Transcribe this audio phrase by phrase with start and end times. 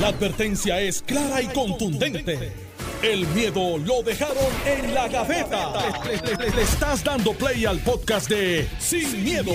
[0.00, 2.52] La advertencia es clara y contundente.
[3.02, 4.36] El miedo lo dejaron
[4.66, 5.72] en la gaveta.
[6.04, 9.52] Le, le- le estás dando play al podcast de Sin, miedo,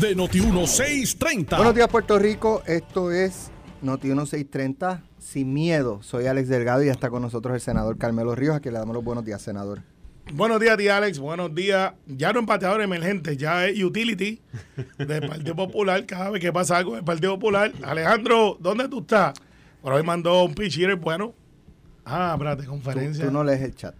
[0.00, 1.56] de Noti1630.
[1.56, 2.62] Buenos días, Puerto Rico.
[2.66, 3.50] Esto es
[3.82, 6.00] Noti 1630 Sin Miedo.
[6.02, 8.80] Soy Alex Delgado y ya está con nosotros el senador Carmelo Ríos, a quien le
[8.80, 9.82] damos los buenos días, senador.
[10.32, 11.18] Buenos días, tía Alex.
[11.18, 11.92] Buenos días.
[12.06, 14.40] Ya no empateador emergente, ya es utility
[14.98, 16.06] del Partido Popular.
[16.06, 17.72] Cada vez que pasa algo del Partido Popular.
[17.82, 19.34] Alejandro, ¿dónde tú estás?
[19.82, 21.34] Por hoy mandó un pitch hitter bueno.
[22.04, 23.24] Ah, espérate, Tú, conferencia.
[23.24, 23.94] tú no lees el chat.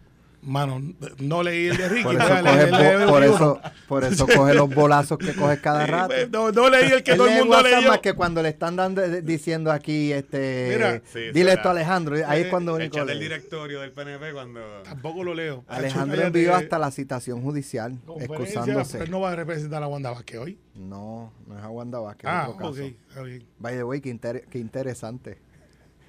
[0.45, 0.83] Mano,
[1.21, 2.03] no leí el de Ricky.
[2.03, 3.25] Por eso, coge, el por, 21.
[3.27, 6.13] eso, por eso coge los bolazos que coges cada rato.
[6.33, 7.89] No, no leí el que todo el mundo leyó.
[7.89, 11.71] más que cuando le están dando, eh, diciendo aquí, este, Mira, Sí, dile esto a
[11.71, 12.17] Alejandro.
[12.27, 13.21] Ahí es cuando El único lee.
[13.21, 14.61] directorio del PNP cuando...
[14.83, 15.65] Tampoco lo leo.
[15.69, 16.39] Alejandro Cállate.
[16.39, 18.99] envió hasta la citación judicial, excusándose.
[18.99, 20.59] pero no va a representar a Wanda Vázquez hoy.
[20.75, 22.29] No, no es a Wanda Vázquez.
[22.29, 22.75] Ah, otro ok.
[22.79, 22.87] caso.
[23.11, 23.45] está bien.
[23.61, 25.39] By the way, qué, inter- qué interesante.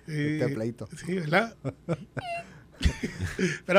[0.07, 0.87] Este pleito.
[0.97, 1.55] Sí, ¿verdad?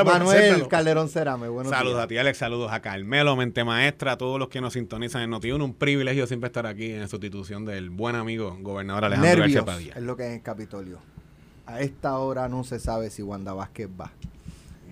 [0.05, 0.67] Manuel.
[0.67, 2.05] Calderón Cerame, buenos Saludos días.
[2.05, 2.37] a ti, Alex.
[2.37, 5.63] Saludos a Carmelo, Mente Maestra, a todos los que nos sintonizan en Noti1.
[5.63, 9.93] Un privilegio siempre estar aquí en sustitución del buen amigo gobernador Alejandro Nervios García Padilla.
[9.95, 10.99] es lo que es en el Capitolio.
[11.65, 14.11] A esta hora no se sabe si Wanda Vázquez va.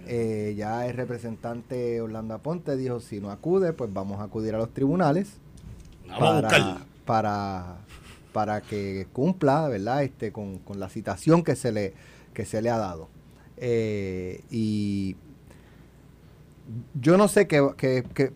[0.05, 4.57] Eh, ya el representante Orlando Aponte dijo, si no acude, pues vamos a acudir a
[4.57, 5.37] los tribunales
[6.07, 6.85] Vamos a para, buscarla.
[7.05, 7.77] para,
[8.33, 10.03] para que cumpla, ¿verdad?
[10.03, 11.93] Este, con, la citación que se le,
[12.33, 13.07] que se le ha dado.
[13.57, 15.15] Eh, y
[16.99, 18.33] yo no sé qué, qué-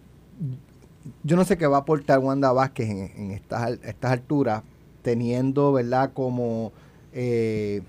[1.24, 4.64] yo no sé qué va a aportar Wanda Vázquez en, estas, estas alturas,
[5.02, 6.12] teniendo, ¿verdad?
[6.14, 6.72] Como,
[7.14, 7.82] eh,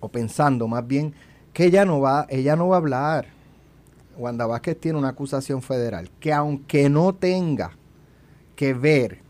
[0.00, 1.14] o pensando más bien,
[1.52, 3.26] que ella no va, ella no va a hablar.
[4.16, 7.72] Wanda Vázquez tiene una acusación federal que aunque no tenga
[8.54, 9.20] que ver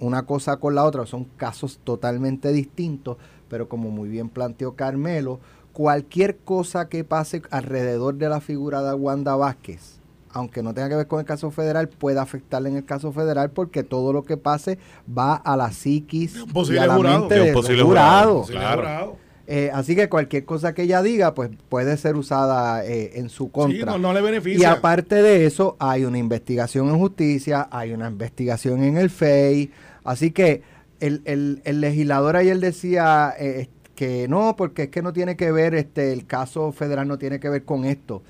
[0.00, 3.16] una cosa con la otra, son casos totalmente distintos,
[3.48, 5.40] pero como muy bien planteó Carmelo,
[5.72, 10.96] cualquier cosa que pase alrededor de la figura de Wanda Vázquez, aunque no tenga que
[10.96, 14.36] ver con el caso federal, puede afectarle en el caso federal porque todo lo que
[14.36, 14.78] pase
[15.16, 17.20] va a la psiquis un y posible a la jurado.
[17.20, 18.42] mente De un del posible jurado.
[18.42, 19.27] Claro.
[19.50, 23.44] Eh, así que cualquier cosa que ella diga, pues puede ser usada eh, en su
[23.44, 23.92] Sí, contra.
[23.92, 24.72] no, no le Y beneficia.
[24.72, 29.70] aparte de eso, hay una investigación en justicia, hay una investigación en el FEI.
[30.04, 30.60] Así que
[31.00, 35.50] el, el- el legislador ayer decía eh, que no, porque es que no tiene que
[35.50, 38.22] ver, este, el caso federal no tiene que ver con esto.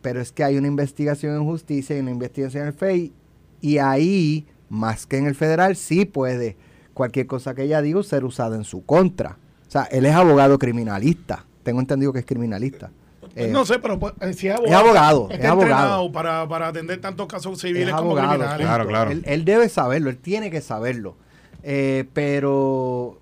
[0.00, 3.12] Pero es que hay una investigación en justicia y una investigación en el FEI.
[3.60, 6.56] Y ahí, más que en el federal, sí puede
[6.94, 9.36] cualquier cosa que ella diga ser usada en su contra.
[9.70, 11.44] O sea, él es abogado criminalista.
[11.62, 12.90] Tengo entendido que es criminalista.
[13.36, 14.74] Eh, no sé, pero pues, eh, si es abogado.
[14.74, 15.70] es abogado, está es abogado.
[15.70, 18.30] entrenado Para, para atender tantos casos civiles es como abogado.
[18.30, 18.66] criminales.
[18.66, 19.10] Claro, claro.
[19.12, 21.14] Él, él debe saberlo, él tiene que saberlo.
[21.62, 23.20] Eh, pero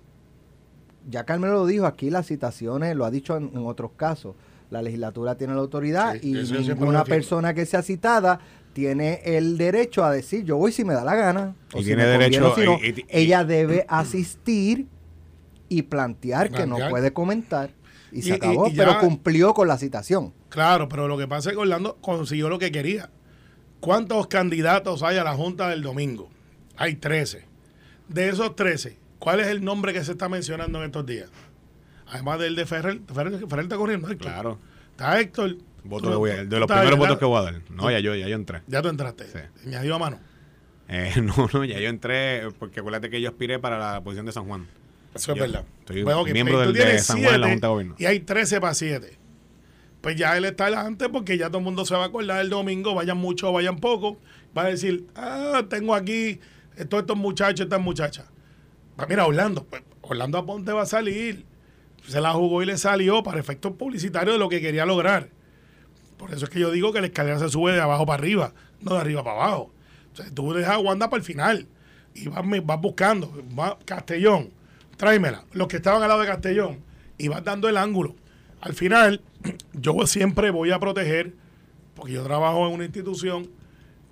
[1.07, 4.33] ya Carmelo lo dijo, aquí las citaciones, lo ha dicho en, en otros casos,
[4.71, 8.39] la legislatura tiene la autoridad Sí, y ninguna persona que sea citada
[8.73, 11.55] tiene el derecho a decir yo voy si me da la gana.
[11.73, 12.77] o Y si tiene conviene derecho- o si no.
[12.81, 14.87] y- y- y- Ella debe asistir
[15.69, 17.71] y plantear que no puede comentar.
[18.11, 20.33] Y, Y- se y- acabó, y pero cumplió con la citación.
[20.49, 23.09] Claro, pero lo que pasa es que Orlando consiguió lo que quería.
[23.79, 26.29] ¿Cuántos candidatos hay a la Junta del domingo?
[26.75, 27.45] Hay 13.
[28.07, 31.29] De esos 13, ¿cuál es el nombre que se está mencionando en estos días?
[32.07, 32.99] Además del de Ferrer.
[33.13, 34.31] Ferrer, Ferrer está corriendo, Héctor.
[34.31, 34.59] Claro.
[34.91, 35.57] Está Héctor.
[35.83, 37.61] Voto Tú- voy a- de los primeros votos que voy a dar.
[37.69, 38.63] No, ya yo, ya yo entré.
[38.67, 39.25] Ya tú entraste.
[39.27, 39.67] Sí.
[39.67, 40.19] Añadido a mano.
[40.87, 44.31] Eh, no, no, ya yo entré porque acuérdate que yo aspiré para la posición de
[44.31, 44.65] San Juan.
[45.15, 45.65] Eso es Yo verdad.
[45.79, 47.95] estoy Pues, ok, miembro pues, del- de San Juan la Junta de Gobierno.
[47.97, 49.17] Y hay 13 para 7.
[50.01, 52.49] Pues ya él está adelante porque ya todo el mundo se va a acordar el
[52.49, 54.17] domingo, vayan mucho o vayan poco.
[54.57, 56.39] Va a decir, ah, tengo aquí
[56.87, 58.25] todos estos muchachos, estas muchachas.
[58.95, 61.45] Pues mira, Orlando, pues, Orlando Aponte va a salir.
[62.07, 65.29] Se la jugó y le salió para efectos publicitarios de lo que quería lograr.
[66.17, 68.53] Por eso es que yo digo que la escalera se sube de abajo para arriba,
[68.81, 69.73] no de arriba para abajo.
[70.13, 71.67] O sea, tú dejas a Wanda para el final
[72.13, 73.31] y vas, vas buscando.
[73.51, 74.49] vas- Castellón,
[74.99, 75.45] tráemela.
[75.53, 76.83] Los que estaban al lado de Castellón
[77.29, 78.15] vas dando el ángulo.
[78.61, 79.21] Al final,
[79.73, 81.33] yo siempre voy a proteger,
[81.95, 83.49] porque yo trabajo en una institución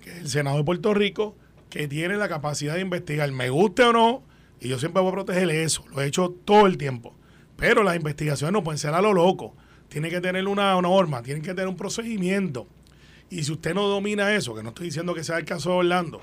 [0.02, 1.36] que es el Senado de Puerto Rico,
[1.68, 4.22] que tiene la capacidad de investigar, me guste o no,
[4.60, 5.84] y yo siempre voy a proteger eso.
[5.94, 7.14] Lo he hecho todo el tiempo.
[7.56, 9.54] Pero las investigaciones no pueden ser a lo loco.
[9.88, 12.66] Tienen que tener una norma, tienen que tener un procedimiento.
[13.30, 15.76] Y si usted no domina eso, que no estoy diciendo que sea el caso de
[15.76, 16.22] Orlando,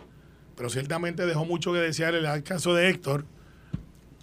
[0.55, 3.25] pero ciertamente dejó mucho que desear el caso de Héctor,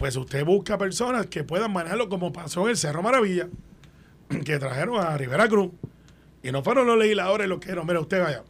[0.03, 3.49] pues usted busca personas que puedan manejarlo como pasó en el Cerro Maravilla,
[4.45, 5.71] que trajeron a Rivera Cruz.
[6.43, 8.43] Y no fueron los legisladores los que dijeron, mira, usted vaya,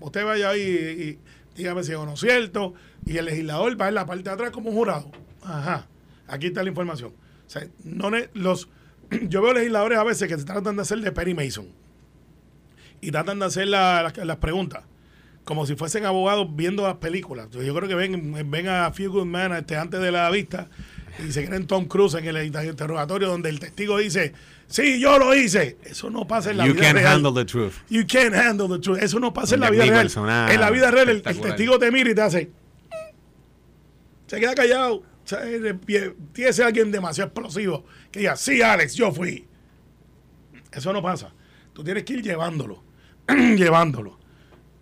[0.00, 1.18] usted vaya ahí y, y
[1.54, 2.72] dígame si es o no cierto.
[3.04, 5.10] Y el legislador va en la parte de atrás como un jurado.
[5.42, 5.86] Ajá,
[6.28, 7.12] aquí está la información.
[7.84, 8.70] No los,
[9.28, 11.68] yo veo legisladores a veces que se tratan de hacer de Perry Mason
[13.02, 14.84] y tratan de hacer la- las preguntas
[15.46, 17.48] como si fuesen abogados viendo las películas.
[17.52, 20.68] Yo creo que ven, ven a Few Good Men este, antes de la vista
[21.24, 24.32] y se creen Tom Cruise en el interrogatorio donde el testigo dice,
[24.66, 25.78] sí, yo lo hice.
[25.84, 27.12] Eso no pasa en la You vida can't real.
[27.14, 27.74] handle the truth.
[27.88, 29.00] You can't handle the truth.
[29.00, 30.10] Eso no pasa en la vida real.
[30.50, 32.50] En la vida real, el, el testigo te mira y te hace.
[34.26, 35.04] Se queda callado.
[35.86, 39.46] Tiene que ser alguien demasiado explosivo que diga, sí, Alex, yo fui.
[40.72, 41.32] Eso no pasa.
[41.72, 42.82] Tú tienes que ir llevándolo.
[43.28, 44.18] llevándolo.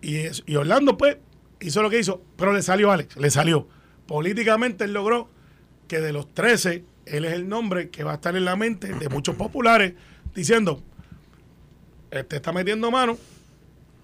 [0.05, 1.17] Y, es- y Orlando, pues,
[1.61, 3.67] hizo lo que hizo, pero le salió Alex, le salió.
[4.07, 5.31] Políticamente él logró
[5.89, 8.93] que de los 13, él es el nombre que va a estar en la mente
[8.93, 9.95] de muchos populares
[10.35, 10.83] diciendo,
[12.11, 13.17] este está metiendo mano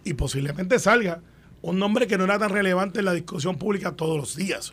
[0.05, 1.20] y posiblemente salga
[1.62, 4.73] un nombre que no era tan relevante en la discusión pública todos los días.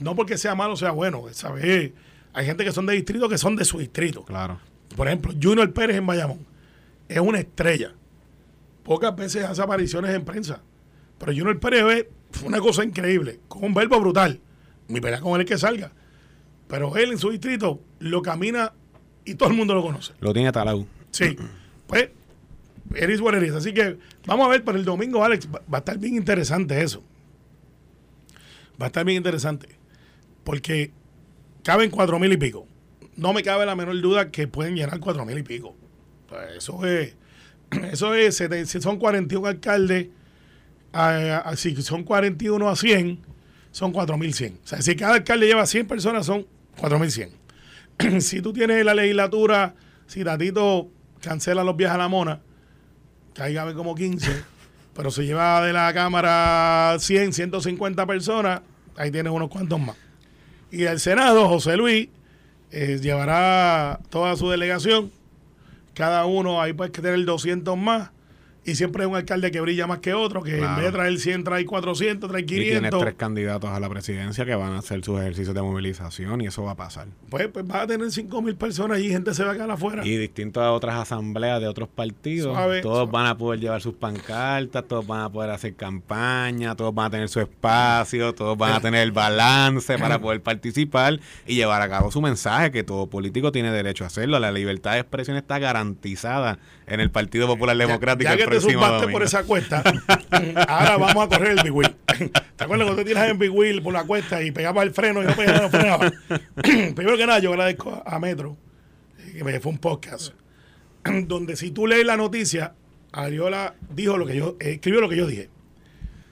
[0.00, 1.92] No porque sea malo o sea bueno, ¿sabes?
[2.32, 4.24] Hay gente que son de distrito que son de su distrito.
[4.24, 4.58] Claro.
[4.96, 6.46] Por ejemplo, Junior Pérez en Bayamón
[7.08, 7.94] es una estrella.
[8.82, 10.62] Pocas veces hace apariciones en prensa.
[11.18, 14.40] Pero Junior Pérez fue una cosa increíble, con un verbo brutal.
[14.88, 15.92] Mi pelea con él es que salga.
[16.66, 18.72] Pero él en su distrito lo camina
[19.24, 20.14] y todo el mundo lo conoce.
[20.20, 20.86] Lo tiene talado.
[21.10, 21.36] Sí.
[21.92, 22.08] Pues,
[22.94, 23.52] eres what it is.
[23.52, 26.80] Así que vamos a ver, para el domingo, Alex, va, va a estar bien interesante
[26.80, 27.02] eso.
[28.80, 29.68] Va a estar bien interesante.
[30.42, 30.90] Porque
[31.62, 32.66] caben cuatro mil y pico.
[33.14, 35.76] No me cabe la menor duda que pueden llenar cuatro mil y pico.
[36.30, 37.14] Pues eso es,
[37.92, 38.36] eso es,
[38.66, 40.08] si son 41 alcaldes,
[40.92, 43.18] a- a- si son 41 a 100,
[43.70, 44.58] son 4100.
[44.62, 46.46] O sea, si cada alcalde lleva 100 personas, son
[46.78, 47.30] 4100.
[48.20, 49.74] si tú tienes la legislatura,
[50.06, 50.88] si Tatito
[51.20, 52.40] cancela los viajes a la mona,
[53.34, 54.30] caben como 15,
[54.94, 58.60] pero se lleva de la Cámara 100, 150 personas,
[58.96, 59.96] ahí tienes unos cuantos más.
[60.70, 62.08] Y el Senado, José Luis,
[62.70, 65.10] eh, llevará toda su delegación,
[65.94, 68.10] cada uno ahí puede tener 200 más,
[68.64, 70.76] y siempre hay un alcalde que brilla más que otro, que en Claro.
[70.76, 73.00] vez de traer 100 trae 400, trae Y tienes 500.
[73.00, 76.62] tres candidatos a la presidencia que van a hacer sus ejercicios de movilización y eso
[76.62, 77.08] va a pasar.
[77.28, 80.06] Pues, pues vas a tener 5 mil personas y gente se va a quedar afuera.
[80.06, 83.10] Y distinto a otras asambleas de otros partidos, Suave, todos suave.
[83.12, 87.10] van a poder llevar sus pancartas, todos van a poder hacer campaña, todos van a
[87.10, 91.88] tener su espacio, todos van a tener el balance para poder participar y llevar a
[91.88, 94.38] cabo su mensaje, que todo político tiene derecho a hacerlo.
[94.38, 99.22] La libertad de expresión está garantizada en el Partido Popular Democrático Ya, te zumbaste por
[99.22, 99.82] esa cuesta,
[100.68, 101.94] ahora vamos a correr el Big Wheel.
[102.56, 105.22] ¿Te acuerdas cuando te tiras en Big Wheel por la cuesta y pegabas el freno
[105.22, 106.12] y no pegabas, no frenaba?
[106.94, 108.56] Primero que nada, yo agradezco a Metro,
[109.18, 110.34] eh, que me fue un podcast,
[111.26, 112.74] donde si tú lees la noticia,
[113.12, 115.48] Ariola dijo lo que yo, eh, escribió lo que yo dije.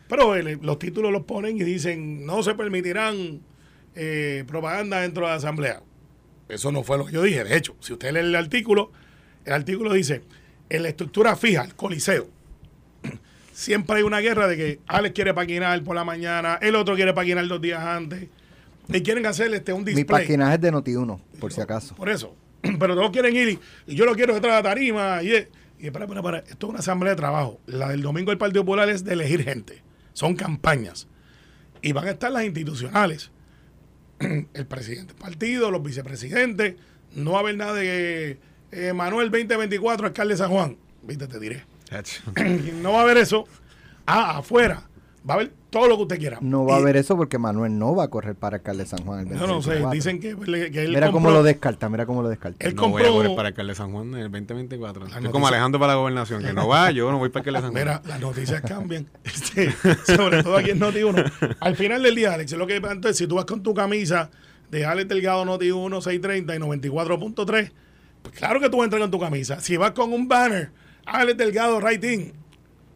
[0.09, 3.41] Pero eh, los títulos los ponen y dicen, no se permitirán
[3.95, 5.83] eh, propaganda dentro de la asamblea.
[6.49, 7.45] Eso no fue lo que yo dije.
[7.45, 8.91] De hecho, si usted lee el artículo,
[9.45, 10.23] el artículo dice,
[10.71, 12.29] en la estructura fija, el coliseo,
[13.53, 17.13] siempre hay una guerra de que Alex quiere paquinar por la mañana, el otro quiere
[17.13, 18.29] paquinar dos días antes,
[18.89, 20.23] y quieren hacer este, un Mi display.
[20.25, 21.95] paquinaje es de Noti1, por si acaso.
[21.95, 22.35] Por eso.
[22.63, 25.23] Pero todos quieren ir y, y yo lo quiero detrás de la tarima.
[25.23, 25.29] Y,
[25.79, 26.39] y espera, espera, espera.
[26.39, 27.61] Esto es una asamblea de trabajo.
[27.67, 29.83] La del domingo del Partido Popular es de elegir gente.
[30.13, 31.07] Son campañas.
[31.83, 33.31] Y van a estar las institucionales.
[34.19, 36.75] El presidente del partido, los vicepresidentes.
[37.15, 38.39] No va a haber nada de
[38.73, 40.77] eh, Manuel 2024, alcalde de San Juan.
[41.03, 41.65] Viste, te diré.
[42.83, 43.47] No va a haber eso.
[44.07, 44.85] Ah, afuera.
[45.29, 46.39] Va a haber todo lo que usted quiera.
[46.41, 49.05] No va a haber eso porque Manuel no va a correr para alcalde de San
[49.05, 49.79] Juan el No, no sé.
[49.79, 49.91] 2024.
[49.91, 52.67] Dicen que, que él Mira cómo compró- lo descarta, mira cómo lo descarta.
[52.67, 55.05] Él no voy a compró- correr para alcalde de San Juan en el 2024.
[55.07, 57.59] Es noticia- como Alejandro para la gobernación, que no va, yo no voy para alcalde
[57.61, 57.85] de San Juan.
[57.85, 59.07] Mira, las noticias cambian.
[59.25, 59.73] Este,
[60.17, 61.57] sobre todo aquí en Noti1.
[61.61, 64.31] Al final del día, Alex, lo que entonces, si tú vas con tu camisa
[64.71, 67.73] de Alex Delgado Noti1 630 y 94.3,
[68.23, 69.61] pues claro que tú entrar con tu camisa.
[69.61, 70.71] Si vas con un banner,
[71.07, 72.33] Alex Delgado Right In.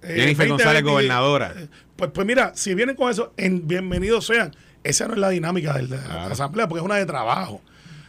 [0.03, 1.55] eh, Jennifer 20, González, 20, gobernadora.
[1.57, 4.55] eh, Pues, pues mira, si vienen con eso, en, bienvenidos sean.
[4.83, 6.33] Esa no es la dinámica de la Claro.
[6.33, 7.63] asamblea, porque es una de trabajo.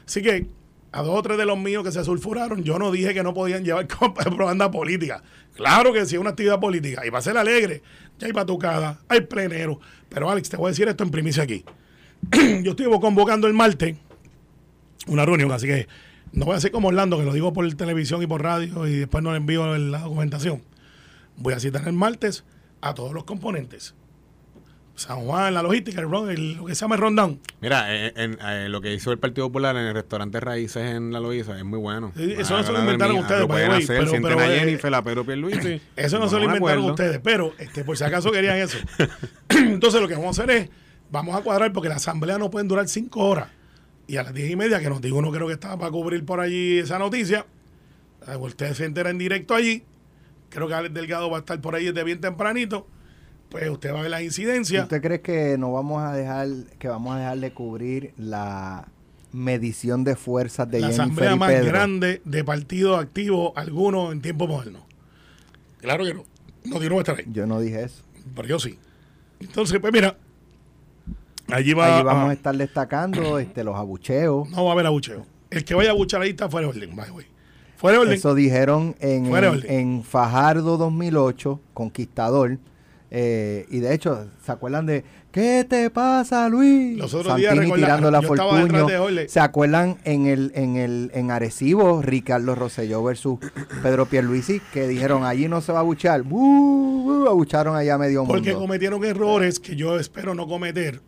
[0.05, 0.47] Así que
[0.91, 3.33] a dos o tres de los míos que se sulfuraron, yo no dije que no
[3.33, 5.23] podían llevar propaganda política.
[5.55, 7.05] Claro que sí, es una actividad política.
[7.05, 7.81] Y va a ser alegre.
[8.19, 9.79] Ya hay batucada, hay plenero.
[10.09, 11.63] Pero Alex, te voy a decir esto en primicia aquí.
[12.63, 13.95] yo estoy convocando el martes
[15.07, 15.87] una reunión, así que
[16.33, 18.93] no voy a hacer como Orlando, que lo digo por televisión y por radio y
[18.97, 20.61] después no le envío la documentación.
[21.37, 22.43] Voy a citar el martes
[22.81, 23.95] a todos los componentes.
[24.97, 27.39] San Juan, la logística, el, el- lo que se llama el rundown.
[27.59, 31.11] Mira, eh, en, eh, lo que hizo el Partido Popular en el restaurante Raíces en
[31.11, 32.13] La Loíza es muy bueno.
[32.15, 34.55] Sí, eso Ah, no se lo inventaron ustedes, Lo pueden hacer, pero- sienten pero, a
[34.55, 35.81] eh, Jennifer, a Pedro Pierluisi.
[35.97, 38.77] Eso no se lo inventaron ustedes, pero este, por si acaso querían eso.
[39.49, 40.69] Entonces lo que vamos a hacer es,
[41.11, 43.49] vamos a cuadrar porque la asamblea no pueden durar cinco horas.
[44.07, 46.25] Y a las diez y media, que nos dijo uno creo que estaba para cubrir
[46.25, 47.45] por allí esa noticia,
[48.39, 49.83] usted se entera en directo allí,
[50.49, 52.87] creo que Alex Delgado va a estar por ahí desde bien tempranito,
[53.49, 54.83] pues usted va a ver las incidencias.
[54.83, 56.47] ¿Usted cree que no vamos a dejar,
[56.77, 58.87] que vamos a dejar de cubrir la
[59.31, 61.65] medición de fuerzas de la Jennifer asamblea y más Pedro?
[61.65, 64.85] grande de partidos activos, algunos en tiempo moderno.
[65.81, 66.25] Claro que no.
[66.63, 67.25] No, yo no voy a estar ahí.
[67.31, 68.03] Yo no dije eso.
[68.35, 68.79] Pero yo sí.
[69.39, 70.17] Entonces, pues mira,
[71.51, 74.49] allí va, Allí vamos a- a estar destacando este, los abucheos.
[74.49, 75.25] no va a haber abucheo.
[75.49, 77.25] El que vaya a abuchar ahí está fuera de orden, by the way.
[77.77, 78.13] Fuera de orden.
[78.17, 79.79] Eso dijeron en, Fuera de en, orden.
[79.97, 82.57] en Fajardo 2008, Conquistador.
[83.11, 86.97] eh, y de hecho, ¿se acuerdan de ¿Qué te pasa, Luis?
[86.97, 89.27] Los otros días tirando la de Jorge.
[89.27, 93.39] ¿Se acuerdan en el en el en Arecibo, Ricardo Rosselló versus
[93.83, 96.23] Pedro Pierluisi, que dijeron allí no se va a buchar?
[96.23, 97.03] ¡Bú!
[97.03, 97.27] bú!
[97.27, 98.33] Abucharon allá medio mundo.
[98.33, 101.01] Porque cometieron errores que yo espero no cometer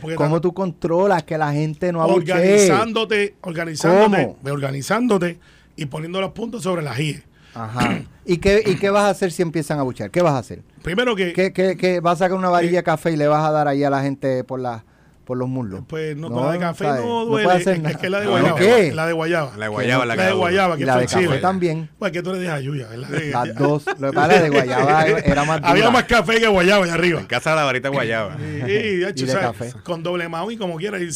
[0.00, 2.32] Porque ¿Cómo tú controlas que la gente no abuchee?
[2.32, 4.52] organizándote, organizándote, ¿Cómo?
[4.52, 5.38] organizándote
[5.76, 7.22] y poniendo los puntos sobre las IE.
[7.54, 8.02] Ajá.
[8.26, 10.10] ¿Y qué, ¿Y qué vas a hacer si empiezan a buchar?
[10.10, 10.62] ¿Qué vas a hacer?
[10.82, 12.00] Primero que, ¿Qué, qué, qué?
[12.00, 14.02] ¿Vas a sacar una varilla de café y le vas a dar ahí a la
[14.02, 14.84] gente por, la,
[15.24, 15.82] por los muslos?
[15.88, 17.04] pues no, con la de café ¿sabes?
[17.04, 17.44] no duele.
[17.44, 17.98] puede hacer es, nada.
[17.98, 18.58] que es la de ¿No guayaba.
[18.58, 18.92] qué?
[18.94, 19.56] La de guayaba.
[19.56, 21.90] La de guayaba, la, La de guayaba, que Y es la de café también.
[21.98, 23.08] Pues que tú le dejas Yuya, ¿verdad?
[23.32, 23.84] Las dos.
[23.98, 25.70] Lo que pasa de guayaba era más dura.
[25.70, 27.20] Había más café que guayaba allá arriba.
[27.20, 28.36] En casa de la varita guayaba.
[28.38, 29.46] Y, y, de hecho, Y de ¿sabes?
[29.72, 29.82] café.
[29.82, 30.98] Con doble mami, como quiera.
[31.00, 31.08] Y,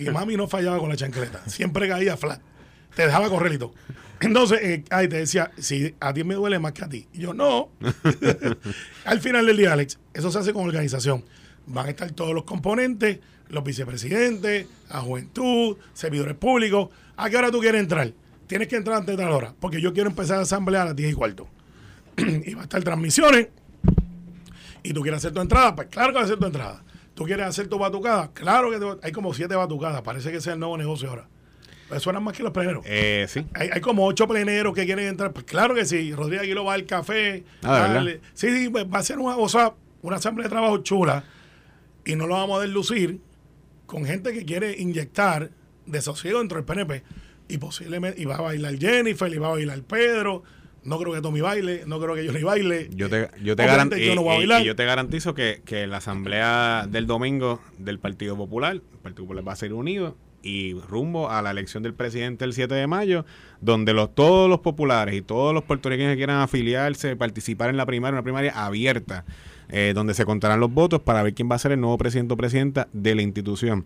[0.00, 1.40] y mami no fallaba con la chancleta.
[1.46, 2.40] Siempre caía flat.
[2.94, 3.74] Te dejaba correr y todo.
[4.18, 7.06] Entonces, eh, ahí te decía, si a ti me duele más que a ti.
[7.12, 7.68] Y yo, no.
[9.04, 11.22] Al final del día, Alex, eso se hace con organización.
[11.66, 13.18] Van a estar todos los componentes,
[13.48, 16.88] los vicepresidentes, la juventud, servidores públicos.
[17.16, 18.12] ¿A qué hora tú quieres entrar?
[18.46, 20.96] Tienes que entrar antes de tal hora, porque yo quiero empezar a asamblea a las
[20.96, 21.48] 10 y cuarto.
[22.16, 23.48] y va a estar transmisiones
[24.82, 26.82] y tú quieres hacer tu entrada, pues claro que vas a hacer tu entrada.
[27.14, 28.30] ¿Tú quieres hacer tu batucada?
[28.34, 30.02] Claro que te- hay como siete batucadas.
[30.02, 31.26] Parece que ese es el nuevo negocio ahora.
[31.88, 32.84] Pues suenan más que los pleneros.
[32.86, 33.46] Eh, sí.
[33.54, 35.32] Hay, hay como ocho pleneros que quieren entrar.
[35.32, 36.12] Pues claro que sí.
[36.12, 37.42] Rodríguez Aguilo va al café.
[37.62, 40.78] Ah, darle- Sí, sí, pues va a ser una, o sea, una asamblea de trabajo
[40.78, 41.24] chula.
[42.06, 43.20] Y no lo vamos a deslucir
[43.86, 45.50] con gente que quiere inyectar
[45.86, 47.02] desosiego dentro del PNP.
[47.48, 50.42] Y posiblemente, y va a bailar Jennifer, y va a bailar Pedro.
[50.84, 52.88] No creo que Tommy baile, no creo que yo ni baile.
[52.94, 54.62] Yo te, yo te, Obviamente garan- yo no voy a y- y- bailar.
[54.62, 59.24] y yo te garantizo que, que la asamblea del domingo del Partido Popular, el Partido
[59.24, 62.86] Popular va a ser unido y rumbo a la elección del presidente el 7 de
[62.86, 63.24] mayo,
[63.60, 67.84] donde los, todos los populares y todos los puertorriqueños que quieran afiliarse, participar en la
[67.86, 69.24] primaria, una primaria abierta,
[69.68, 72.34] eh, donde se contarán los votos para ver quién va a ser el nuevo presidente
[72.34, 73.84] o presidenta de la institución.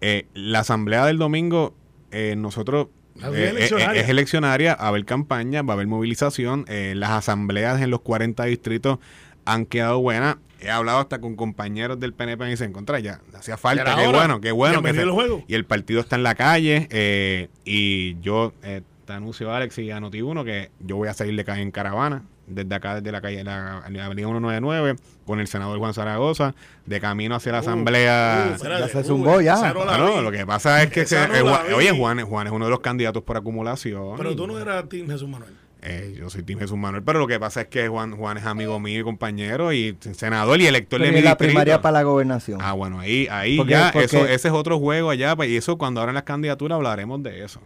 [0.00, 1.74] Eh, la asamblea del domingo,
[2.10, 2.88] eh, nosotros
[3.22, 4.02] eh, eleccionaria.
[4.02, 6.64] es eleccionaria, va a haber campaña, va a haber movilización.
[6.68, 8.98] las asambleas en los 40 distritos
[9.44, 10.36] han quedado buenas.
[10.60, 14.40] He hablado hasta con compañeros del PNP y dicen, contra ya, hacía falta, qué bueno,
[14.40, 14.82] qué bueno.
[14.82, 15.44] que se- juego.
[15.46, 19.90] y el partido está en la calle eh, y yo eh, te anuncio, Alex, y
[19.90, 23.20] a Noti1 que yo voy a salir de calle en caravana, desde acá, desde la
[23.20, 24.96] calle, la, la avenida 199,
[25.26, 26.54] con el senador Juan Zaragoza,
[26.86, 28.48] de camino hacia la asamblea.
[28.50, 29.54] Uh, espérate, Ya se uh, zumbó ya.
[29.54, 30.22] Ah, vi.
[30.22, 32.64] lo que pasa es que Esa se- no eh, Juan- oye Juan, Juan es uno
[32.66, 34.16] de los candidatos por acumulación.
[34.16, 35.52] Pero tú no eras Team Jesús Manuel.
[35.86, 38.46] Eh, yo soy Tim Jesús Manuel, pero lo que pasa es que Juan Juan es
[38.46, 41.50] amigo mío y compañero y senador y elector Pero de y mi la distrito.
[41.50, 42.58] primaria para la gobernación.
[42.62, 45.56] Ah, bueno, ahí, ahí Porque- ya, porque- eso, ese es otro juego allá, pues, y
[45.58, 47.60] eso cuando abran las candidaturas hablaremos de eso.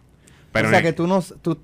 [0.50, 1.58] Pero o sea que tú no tú,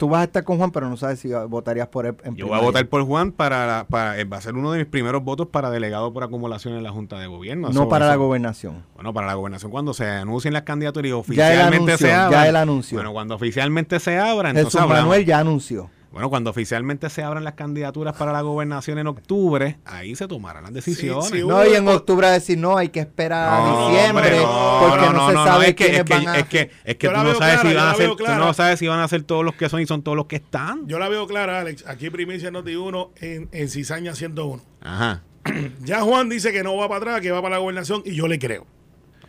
[0.00, 2.46] tú vas a estar con Juan, pero no sabes si votarías por él en yo
[2.46, 5.48] voy a votar por Juan para, eh, va a ser uno de mis primeros votos
[5.48, 7.68] para delegado por acumulación en la Junta de Gobierno.
[7.68, 8.82] No Eso- para la gobernación.
[8.94, 12.24] Bueno, para la gobernación cuando se anuncien las candidaturas y Ya oficialmente anunció, se ya
[12.26, 12.46] abran.
[12.46, 12.96] él anunció.
[12.96, 15.24] Bueno, cuando oficialmente se abra, entonces Jesús hablamos.
[15.26, 15.90] Ya anunció.
[16.10, 20.64] Bueno, cuando oficialmente se abran las candidaturas para la gobernación en octubre, ahí se tomarán
[20.64, 21.28] las decisiones.
[21.28, 24.78] sí, No, y en octubre a decir no, hay que esperar a diciembre hombre, no,
[24.88, 26.38] porque no, no, se no, no, sabe es que, quiénes es que, van a...
[26.38, 28.78] es que, es que tú no sabes clara, si van a ser, tú no sabes
[28.80, 30.86] si van a ser todos los que son y son todos los que están.
[30.88, 31.86] Yo la veo clara, Alex.
[31.86, 34.62] Aquí primicia Noti 1 en, en Cizaña 101.
[34.80, 35.22] Ajá.
[35.84, 38.26] Ya Juan dice que no va para atrás, que va para la gobernación y yo
[38.28, 38.66] le creo.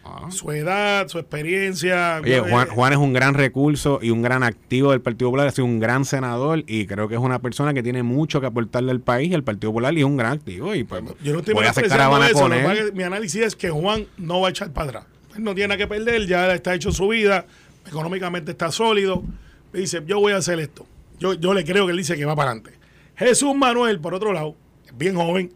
[0.03, 0.31] Ah.
[0.31, 2.19] Su edad, su experiencia.
[2.23, 5.47] Oye, eh, Juan, Juan es un gran recurso y un gran activo del Partido Popular,
[5.47, 8.47] ha sido un gran senador y creo que es una persona que tiene mucho que
[8.47, 11.33] aportarle al país y al Partido Popular y es un gran activo y pues Yo
[11.33, 12.93] no estoy voy a hacer caravana eso, con él.
[12.93, 15.05] Mi análisis es que Juan no va a echar para atrás.
[15.35, 17.45] Él no tiene nada que perder, ya está hecho su vida,
[17.87, 19.23] económicamente está sólido.
[19.71, 20.85] Dice, yo voy a hacer esto.
[21.19, 22.77] Yo, yo le creo que él dice que va para adelante.
[23.15, 24.55] Jesús Manuel, por otro lado,
[24.87, 25.53] es bien joven,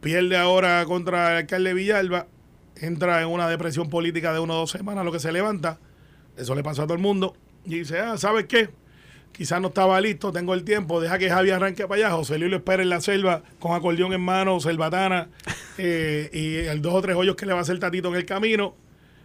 [0.00, 2.26] pierde ahora contra el alcalde Villalba,
[2.82, 5.78] entra en una depresión política de una o dos semanas, lo que se levanta,
[6.36, 7.34] eso le pasó a todo el mundo,
[7.64, 8.70] y dice, ah, ¿sabes qué?
[9.30, 12.50] Quizás no estaba listo, tengo el tiempo, deja que Javi arranque para allá, José Luis
[12.50, 15.28] lo espera en la selva, con acordeón en mano, selvatana,
[15.78, 18.26] eh, y el dos o tres hoyos que le va a hacer Tatito en el
[18.26, 18.74] camino,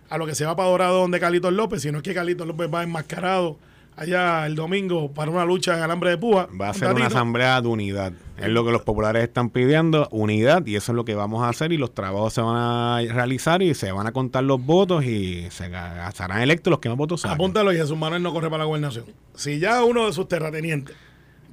[0.09, 2.69] a lo que se va para Dorado donde Carlitos López, sino es que Carlitos López
[2.73, 3.57] va enmascarado
[3.97, 6.47] allá el domingo para una lucha en alambre de púa.
[6.59, 8.13] Va a Un ser una asamblea de unidad.
[8.37, 11.49] Es lo que los populares están pidiendo, unidad, y eso es lo que vamos a
[11.49, 15.03] hacer y los trabajos se van a realizar y se van a contar los votos
[15.03, 15.71] y se
[16.13, 17.35] serán electos los que más votos saquen.
[17.35, 19.05] Apúntalo y Jesús Manuel no corre para la gobernación.
[19.35, 20.95] Si ya uno de sus terratenientes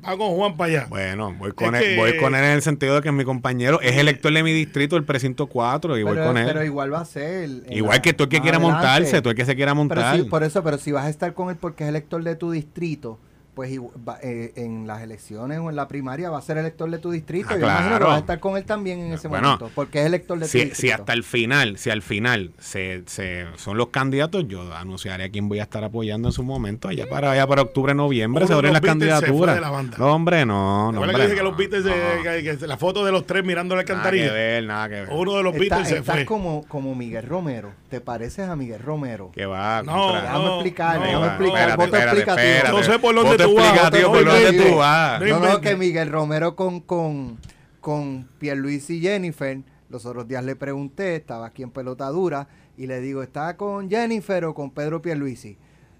[0.06, 0.86] va con Juan para allá.
[0.88, 3.24] Bueno, voy con, Es él, que- voy con él en el sentido de que mi
[3.24, 6.46] compañero es elector de mi distrito, el precinto 4, y voy pero, con él.
[6.46, 7.48] pero igual va a ser.
[7.70, 8.82] Igual la- que tú el que quiera adelante.
[8.82, 10.16] montarse, tú el que se quiera Pero montar.
[10.16, 12.50] sí, por eso, pero si vas a estar con él porque es elector de tu
[12.50, 13.18] distrito,
[13.54, 13.70] pues
[14.06, 17.10] va- eh, en las elecciones o en la primaria va a ser elector de tu
[17.10, 17.48] distrito.
[17.50, 20.00] Ah, Yo imagino que vas a estar con él también en ese Bueno, momento, porque
[20.00, 20.80] es elector de tu si, distrito.
[20.80, 25.28] si hasta el final, si al final se, se son los candidatos, yo anunciaré a
[25.30, 28.52] quién voy a estar apoyando en su momento, allá para allá para octubre, noviembre, se
[28.52, 29.54] abren las se candidaturas.
[29.54, 29.96] de la banda.
[29.98, 31.00] No, hombre, no, no.
[31.00, 32.22] ¿Te acuerdas hombre, que que no, los Beatles, no.
[32.22, 34.32] que- que la foto de los tres mirando la Nada que alcantarilla?
[34.32, 35.08] ver, nada que ver.
[35.10, 36.24] Uno de los Está- Beatles se estás fue.
[36.26, 37.72] como, como Miguel Romero.
[37.88, 39.30] ¿Te pareces a Miguel Romero?
[39.32, 41.58] Que va, No, Déjame explicar, no, déjame no, explicar.
[41.68, 42.70] espérate, voto espérate, espérate.
[42.72, 45.20] No sé por dónde Explicativo, no por dónde tú vas.
[45.20, 47.38] No No, no, que Miguel Romero con, con,
[47.80, 52.86] con Pierluis y Jennifer, los otros días le pregunté, estaba aquí en Pelota Dura, y
[52.86, 55.56] le digo, ¿está con Jennifer o con Pedro Pierluisi?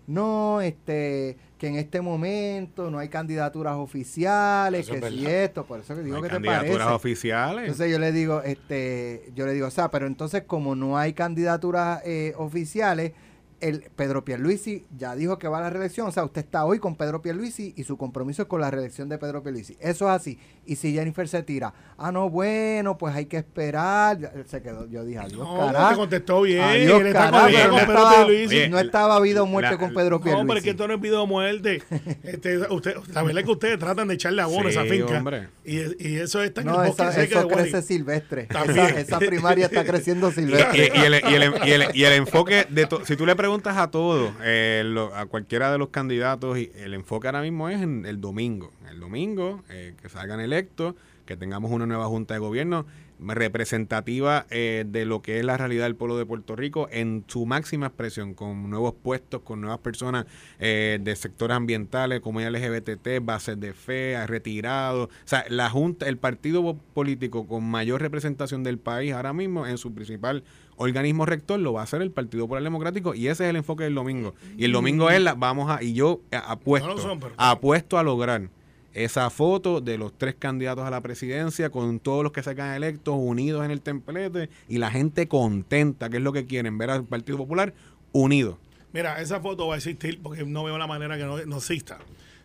[0.07, 5.45] No, este, que en este momento no hay candidaturas oficiales, Eso es que si verdad.
[5.45, 6.93] esto, por eso que digo Hay que te candidaturas parece.
[6.95, 7.61] oficiales.
[7.63, 11.15] Entonces yo le digo, este, yo le digo, o sea, pero entonces como no hay
[11.15, 13.13] candidaturas eh, oficiales,
[13.61, 16.79] el Pedro Pierluisi ya dijo que va a la reelección, o sea, usted está hoy
[16.79, 19.77] con Pedro Pierluisi y su compromiso es con la reelección de Pedro Pierluisi.
[19.81, 20.39] Eso es así.
[20.66, 24.33] Y si Jennifer se tira, ah, no, bueno, pues hay que esperar.
[24.47, 25.88] Se quedó, yo dije, adiós, No, carajo.
[25.90, 26.61] te contestó bien.
[26.62, 28.56] Adiós, él está carajo, con, pero con no estaba, Pierluisi.
[28.56, 30.59] Oye, no estaba habido o muerte la- con Pedro No, pero Pierluisi.
[30.59, 31.83] es que esto no es video de muerte.
[32.25, 35.18] Este, usted, la verdad es que ustedes tratan de echarle abono a esa Sí, finca.
[35.18, 35.49] hombre.
[35.64, 35.78] Y,
[36.09, 38.44] y eso está en no, el bosque esa- seco eso de crece silvestre.
[38.47, 38.87] También.
[38.87, 40.90] Esa, esa primaria está creciendo silvestre.
[40.94, 43.37] y- y el, y el- y el- y el enfoque de to- si tú le
[43.37, 47.68] preguntas a todos, eh, lo- a cualquiera de los candidatos, y el enfoque ahora mismo
[47.68, 48.72] es en el domingo.
[48.90, 50.95] El domingo, eh, que salgan electos,
[51.27, 52.87] que tengamos una nueva junta de gobierno
[53.21, 57.47] representativa eh, de lo que es la realidad del pueblo de Puerto Rico en su
[57.47, 60.27] máxima expresión, con nuevos puestos, con nuevas personas
[60.59, 65.09] eh, de sectores ambientales, comunidad LGBT, bases de fe, retirados.
[65.09, 69.79] O sea, la junta, el partido político con mayor representación del país ahora mismo en
[69.79, 70.45] su principal
[70.77, 73.85] organismo rector lo va a hacer el Partido Popular Democrático y ese es el enfoque
[73.85, 74.35] del domingo.
[74.57, 78.03] Y el domingo es la, vamos a, y yo eh, apuesto, No son, apuesto a
[78.03, 78.49] lograr
[78.94, 83.14] esa foto de los tres candidatos a la presidencia con todos los que sacan electos
[83.18, 87.04] unidos en el templete y la gente contenta, que es lo que quieren, ver al
[87.04, 87.74] Partido Popular
[88.12, 88.59] unido.
[88.92, 91.98] Mira, esa foto va a existir porque no veo la manera que no, no exista.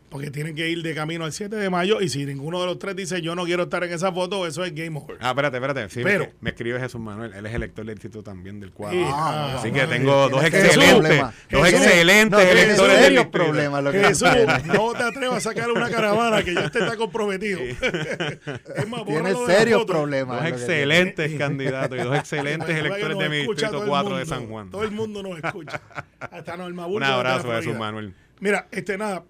[0.09, 2.79] Porque tienen que ir de camino al 7 de mayo y si ninguno de los
[2.79, 5.17] tres dice yo no quiero estar en esa foto, eso es game over.
[5.21, 5.89] Ah, espérate, espérate.
[5.89, 7.33] Sí, Pero- me, me escribe Jesús Manuel.
[7.33, 8.97] Él es elector del distrito también del cuadro.
[8.99, 13.23] Sí, Ah, Así no, que tengo dos excelentes, dos Jesús, excelentes no, electores del serios
[13.25, 13.31] distrito.
[13.31, 14.29] problemas lo que Jesús,
[14.65, 17.59] no te atrevas a sacar una caravana que ya usted está comprometido.
[17.61, 20.37] es más, Tiene bórralo de la serios problemas.
[20.37, 24.25] Dos es excelentes candidatos y dos excelentes electores de mi distrito todo el 4 de.
[24.25, 24.69] San Juan.
[24.69, 25.81] Todo el mundo nos escucha.
[26.19, 27.57] Hasta Norma Un abrazo a.
[27.57, 28.13] Jesús Manuel.
[28.39, 29.25] Mira, este nada,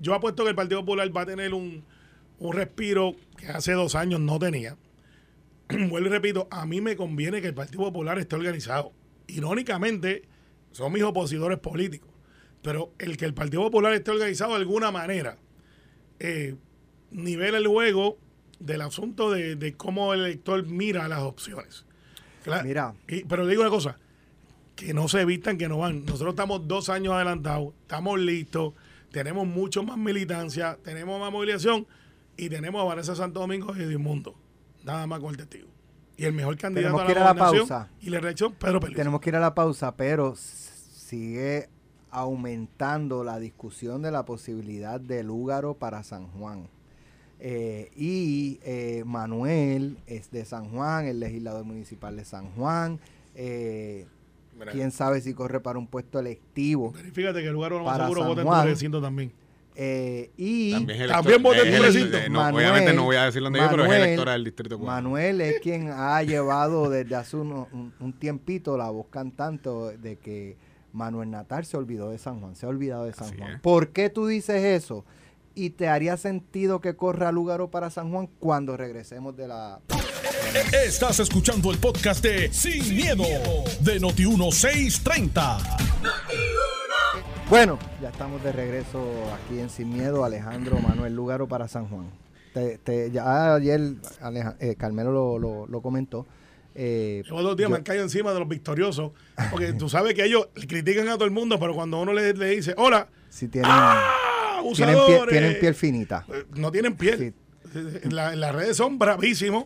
[0.00, 1.84] yo apuesto que el Partido Popular va a tener un,
[2.38, 4.76] un respiro que hace dos años no tenía.
[5.68, 8.92] Vuelvo y repito, a mí me conviene que el Partido Popular esté organizado.
[9.26, 10.22] Irónicamente,
[10.72, 12.10] son mis opositores políticos.
[12.62, 15.36] Pero el que el Partido Popular esté organizado de alguna manera
[16.20, 16.54] eh,
[17.10, 18.18] nivela el juego
[18.60, 21.84] del asunto de, de cómo el elector mira las opciones.
[22.44, 22.94] Claro, Mira.
[23.08, 23.98] y- pero le digo una cosa,
[24.82, 26.04] que no se evitan, que no van.
[26.04, 28.74] Nosotros estamos dos años adelantados, estamos listos,
[29.10, 31.86] tenemos mucho más militancia, tenemos más movilización
[32.36, 34.34] y tenemos a Vanessa Santo Domingo y Edmundo.
[34.84, 35.68] Nada más con el testigo.
[36.16, 37.90] Y el mejor candidato Tenemos a que la ir a la pausa.
[38.00, 38.96] y la reelección, Pedro Pérez.
[38.96, 41.68] Tenemos que ir a la pausa, pero sigue
[42.10, 46.68] aumentando la discusión de la posibilidad de Lúgaro para San Juan.
[47.40, 53.00] Eh, y eh, Manuel es de San Juan, el legislador municipal de San Juan.
[53.34, 54.06] Eh,
[54.70, 56.92] quién sabe si corre para un puesto electivo.
[56.92, 59.32] Verifícate que el lugar más Para seguro vota en tu recinto también.
[59.74, 62.16] Eh, y También, voté en tu recinto.
[62.18, 64.44] eh, no, Manuel- obviamente no voy a decir dónde vive, pero es Manuel- electora del
[64.44, 64.86] distrito 4.
[64.94, 70.16] Manuel es quien ha llevado desde hace uno- un, un tiempito la voz cantante de
[70.16, 70.58] que
[70.92, 73.52] Manuel Natal se olvidó de San Juan, se ha olvidado de San Así Juan.
[73.52, 73.60] es.
[73.60, 75.06] ¿Por qué tú dices eso?
[75.54, 79.80] Y te haría sentido que corra Lugaro para San Juan cuando regresemos de la...
[80.54, 83.24] Estás escuchando el podcast de Sin, miedo,
[83.80, 85.78] de Noti1630.
[87.48, 89.02] Bueno, ya estamos de regreso
[89.34, 92.10] aquí en Sin Miedo, Alejandro Manuel Lugaro para San Juan.
[92.52, 93.80] Te- te- ya ayer
[94.20, 96.26] Aleja- eh, Carmelo lo, lo- lo comentó.
[96.74, 99.12] Eh, Llevo dos días, yo- me han caído encima de los victoriosos.
[99.50, 102.46] Porque tú sabes que ellos critican a todo el mundo, pero cuando uno le, le
[102.56, 104.18] dice, hola, si tienen, ¡ah!
[104.74, 106.26] tienen, piel, abusadores", tienen piel finita.
[106.30, 107.32] eh, No tienen piel.
[107.74, 109.64] En, la- en las redes son bravísimos.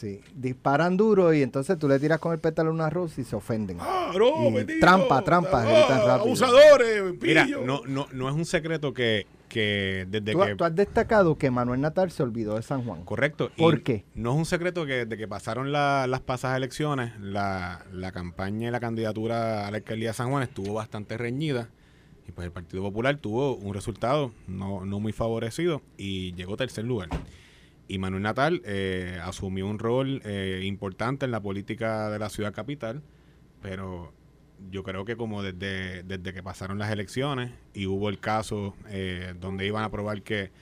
[0.00, 3.36] Sí, disparan duro y entonces tú le tiras con el pétalo un arroz y se
[3.36, 3.76] ofenden.
[3.80, 4.80] ¡Ah, no, Y bendito!
[4.80, 6.14] trampa, trampa, ¡Ah.
[6.14, 10.54] Abusadores, Mira, no, no, no es un secreto que, que desde Tú, que...
[10.56, 13.04] tú has destacado que Manuel Natal se olvidó de San Juan.
[13.04, 13.50] Correcto.
[13.56, 14.06] y ¿Por qué?
[14.14, 18.68] No es un secreto que desde que pasaron la- las pasadas elecciones, la, la campaña
[18.68, 21.68] y la candidatura a la alcaldía de San Juan estuvo bastante reñida.
[22.26, 26.86] Y pues el Partido Popular tuvo un resultado no, no muy favorecido y llegó tercer
[26.86, 27.10] lugar.
[27.90, 32.54] Y Manuel Natal eh, asumió un rol eh, importante en la política de la ciudad
[32.54, 33.02] capital,
[33.60, 34.12] pero
[34.70, 39.34] yo creo que como desde, desde que pasaron las elecciones y hubo el caso eh,
[39.40, 40.52] donde iban a probar que,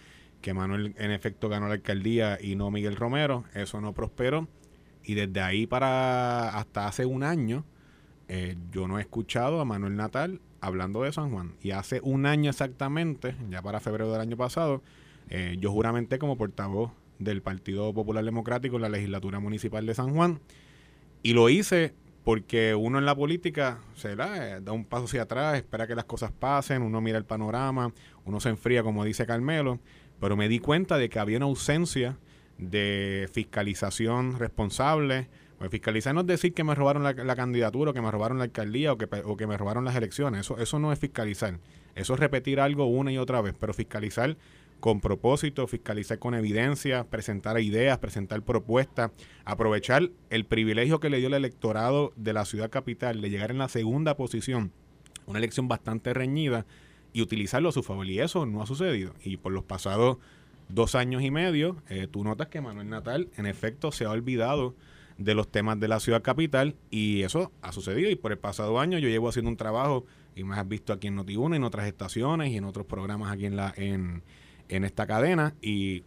[0.40, 4.48] que Manuel en efecto ganó la alcaldía y no Miguel Romero, eso no prosperó.
[5.04, 7.66] Y desde ahí para hasta hace un año,
[8.72, 11.56] yo no he escuchado a Manuel Natal hablando de San Juan.
[11.62, 14.82] Y hace un año exactamente, ya para febrero del año pasado,
[15.58, 20.40] yo juramenté como portavoz del Partido Popular Democrático en la legislatura municipal de San Juan.
[21.22, 25.22] Y lo hice porque uno en la política se da, eh, da un paso hacia
[25.22, 27.92] atrás, espera que las cosas pasen, uno mira el panorama,
[28.24, 29.78] uno se enfría, como dice Carmelo,
[30.20, 32.18] pero me di cuenta de que había una ausencia
[32.58, 35.28] de fiscalización responsable.
[35.58, 38.38] Pues fiscalizar no es decir que me robaron la, la candidatura, o que me robaron
[38.38, 40.40] la alcaldía, o que, o que me robaron las elecciones.
[40.40, 41.58] Eso, eso no es fiscalizar.
[41.94, 43.54] Eso es repetir algo una y otra vez.
[43.58, 44.36] Pero fiscalizar
[44.80, 49.10] con propósito, fiscalizar con evidencia, presentar ideas, presentar propuestas,
[49.44, 53.58] aprovechar el privilegio que le dio el electorado de la ciudad capital de llegar en
[53.58, 54.72] la segunda posición,
[55.26, 56.66] una elección bastante reñida,
[57.12, 58.06] y utilizarlo a su favor.
[58.06, 59.14] Y eso no ha sucedido.
[59.22, 60.18] Y por los pasados
[60.68, 64.74] dos años y medio, eh, tú notas que Manuel Natal, en efecto, se ha olvidado
[65.16, 68.10] de los temas de la ciudad capital y eso ha sucedido.
[68.10, 71.08] Y por el pasado año yo llevo haciendo un trabajo, y me has visto aquí
[71.08, 74.22] en Noti1, en otras estaciones y en otros programas aquí en, la, en,
[74.68, 76.04] en esta cadena, y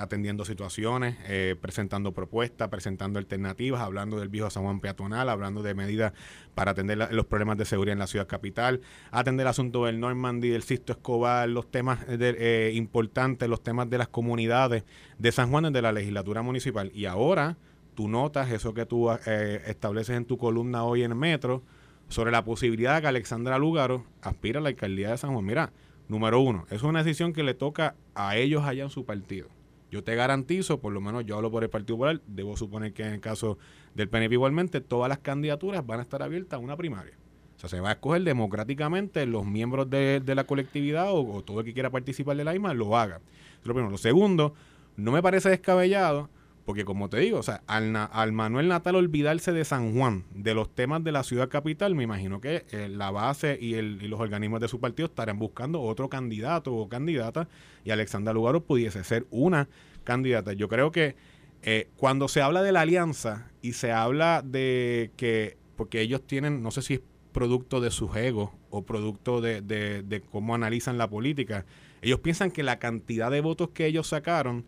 [0.00, 5.74] atendiendo situaciones, eh, presentando propuestas, presentando alternativas, hablando del viejo San Juan peatonal, hablando de
[5.74, 6.12] medidas
[6.54, 10.48] para atender los problemas de seguridad en la ciudad capital, atender el asunto del Normandy,
[10.48, 14.84] del Sisto Escobar, los temas eh, importantes, los temas de las comunidades
[15.18, 16.90] de San Juan desde la legislatura municipal.
[16.94, 17.56] Y ahora
[17.94, 21.62] tú notas eso que tú eh, estableces en tu columna hoy en Metro
[22.08, 25.44] sobre la posibilidad de que Alexandra Lúgaro aspira a la alcaldía de San Juan.
[25.44, 25.72] Mira,
[26.08, 29.48] número uno, es una decisión que le toca a ellos allá en su partido.
[29.90, 33.04] Yo te garantizo, por lo menos yo hablo por el Partido Popular, debo suponer que
[33.04, 33.58] en el caso
[33.94, 37.14] del PNP igualmente, todas las candidaturas van a estar abiertas a una primaria.
[37.56, 41.60] O sea, se va a escoger democráticamente los miembros de, de la colectividad o, todo
[41.60, 43.20] el que quiera participar de la misma lo haga.
[43.60, 43.90] Es lo primero.
[43.90, 44.54] Lo segundo,
[44.96, 46.28] no me parece descabellado,
[46.68, 50.52] porque como te digo, o sea, al, al Manuel Natal olvidarse de San Juan, de
[50.52, 54.06] los temas de la ciudad capital, me imagino que eh, la base y, el- y
[54.08, 57.48] los organismos de su partido estarán buscando otro candidato o candidata
[57.86, 59.66] y Alexandra Lugaro pudiese ser una
[60.04, 60.52] candidata.
[60.52, 61.16] Yo creo que
[61.62, 66.62] eh, cuando se habla de la alianza y se habla de que, porque ellos tienen,
[66.62, 67.00] no sé si es
[67.32, 71.64] producto de sus egos o producto de, de- de cómo analizan la política,
[72.02, 74.66] ellos piensan que la cantidad de votos que ellos sacaron,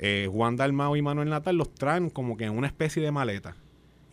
[0.00, 3.54] eh, Juan Dalmao y Manuel Natal los traen como que en una especie de maleta.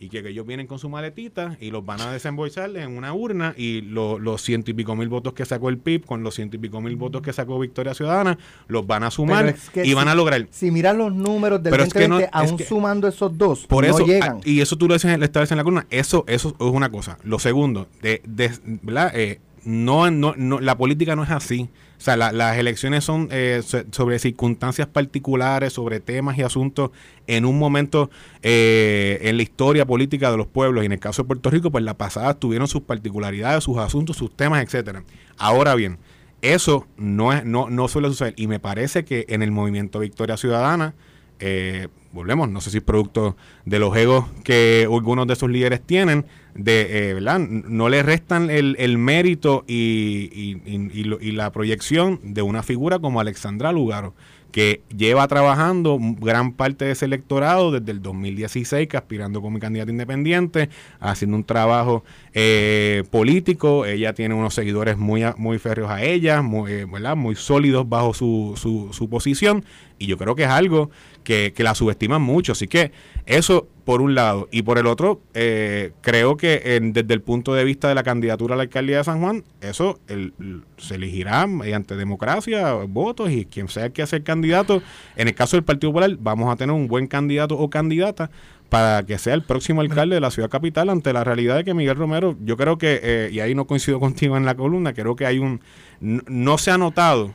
[0.00, 3.12] Y que, que ellos vienen con su maletita y los van a desembolsar en una
[3.14, 6.36] urna y lo- los ciento y pico mil votos que sacó el PIB con los
[6.36, 9.70] ciento y pico mil votos que sacó Victoria Ciudadana, los van a sumar Pero es
[9.70, 10.46] que y van si- a lograr.
[10.52, 13.36] Si miras los números del Pero es que 2020, no- es aún que- sumando esos
[13.36, 14.36] dos, Por no eso, llegan.
[14.36, 17.18] ah, y eso tú lo dices, estableces en la columna, eso, eso es una cosa.
[17.24, 19.10] Lo segundo, de, de- ¿verdad?
[19.16, 21.70] Eh, no, no, no, la política no es así.
[21.98, 26.90] O sea, la- las elecciones son eh, so- sobre circunstancias particulares, sobre temas y asuntos
[27.26, 28.08] en un momento
[28.42, 30.84] eh, en la historia política de los pueblos.
[30.84, 34.16] Y en el caso de Puerto Rico, pues la pasada tuvieron sus particularidades, sus asuntos,
[34.16, 35.02] sus temas, etcétera.
[35.38, 35.98] Ahora bien,
[36.40, 38.34] eso no es, no, no suele suceder.
[38.36, 40.94] Y me parece que en el movimiento Victoria Ciudadana,
[41.40, 45.80] eh, volvemos, no sé si es producto de los egos que algunos de sus líderes
[45.82, 46.26] tienen,
[46.58, 47.38] de, eh, ¿verdad?
[47.38, 53.20] No le restan el, el mérito y, y- y- la proyección de una figura como
[53.20, 54.12] Alexandra Lugaro,
[54.50, 59.90] que lleva trabajando gran parte de ese electorado desde el 2016, que aspirando como candidata
[59.90, 60.68] independiente,
[61.00, 63.84] haciendo un trabajo eh, político.
[63.86, 67.14] Ella tiene unos seguidores muy, muy férreos a ella, muy, eh, ¿verdad?
[67.14, 69.64] muy sólidos bajo su, su, su posición.
[69.98, 70.90] Y yo creo que es algo
[71.28, 72.52] que, que la subestiman mucho.
[72.52, 72.90] Así que
[73.26, 74.48] eso por un lado.
[74.50, 78.02] Y por el otro, eh, creo que en- desde el punto de vista de la
[78.02, 80.32] candidatura a la alcaldía de San Juan, eso el-
[80.78, 84.82] se elegirá mediante democracia, votos y quien sea que sea el candidato.
[85.16, 88.30] En el caso del Partido Popular, vamos a tener un buen candidato o candidata
[88.70, 91.74] para que sea el próximo alcalde de la ciudad capital ante la realidad de que
[91.74, 95.14] Miguel Romero, yo creo que, eh, y ahí no coincido contigo en la columna, creo
[95.14, 95.60] que hay un,
[96.00, 97.34] no, se ha notado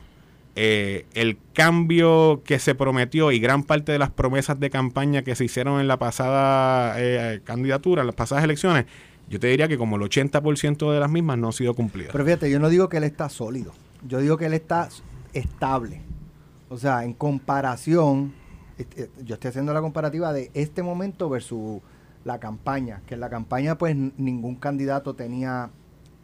[0.56, 5.34] eh, el cambio que se prometió y gran parte de las promesas de campaña que
[5.34, 8.86] se hicieron en la pasada eh, candidatura, en las pasadas elecciones,
[9.28, 12.12] yo te diría que como el 80% de las mismas no han sido cumplidas.
[12.12, 13.72] Pero fíjate, yo no digo que él está sólido,
[14.06, 14.88] yo digo que él está
[15.32, 16.02] estable.
[16.68, 18.32] O sea, en comparación,
[18.78, 21.80] este, yo estoy haciendo la comparativa de este momento versus
[22.24, 25.70] la campaña, que en la campaña pues ningún candidato tenía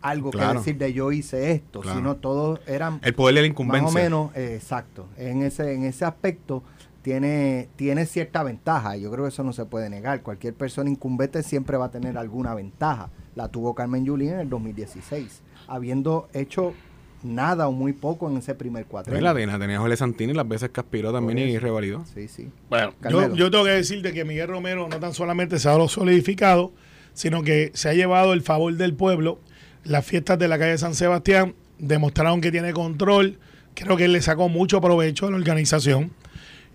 [0.01, 3.85] algo que decir de yo hice esto, sino todos eran el poder de la incumbencia.
[3.85, 5.09] Más o menos, eh, exacto.
[5.17, 6.63] En ese en ese aspecto
[7.03, 10.23] tiene tiene cierta ventaja, yo creo que eso no se puede negar.
[10.23, 13.11] Cualquier persona incumbente siempre va a tener alguna ventaja.
[13.35, 16.75] La tuvo Carmen Yulín en el 2016, habiendo hecho
[17.23, 19.19] nada o muy poco en ese primer cuatro.
[19.21, 22.05] La tenía, tenía Jorge Santini las veces que aspiró también y revalidó.
[22.15, 22.51] Sí, sí.
[22.69, 26.73] Bueno, yo, yo, tengo que decirte que Miguel Romero no tan solamente se ha solidificado,
[27.13, 29.39] sino que se ha llevado el favor del pueblo
[29.85, 33.39] las fiestas de la calle San Sebastián demostraron que tiene control.
[33.75, 36.11] Creo que él le sacó mucho provecho a la organización.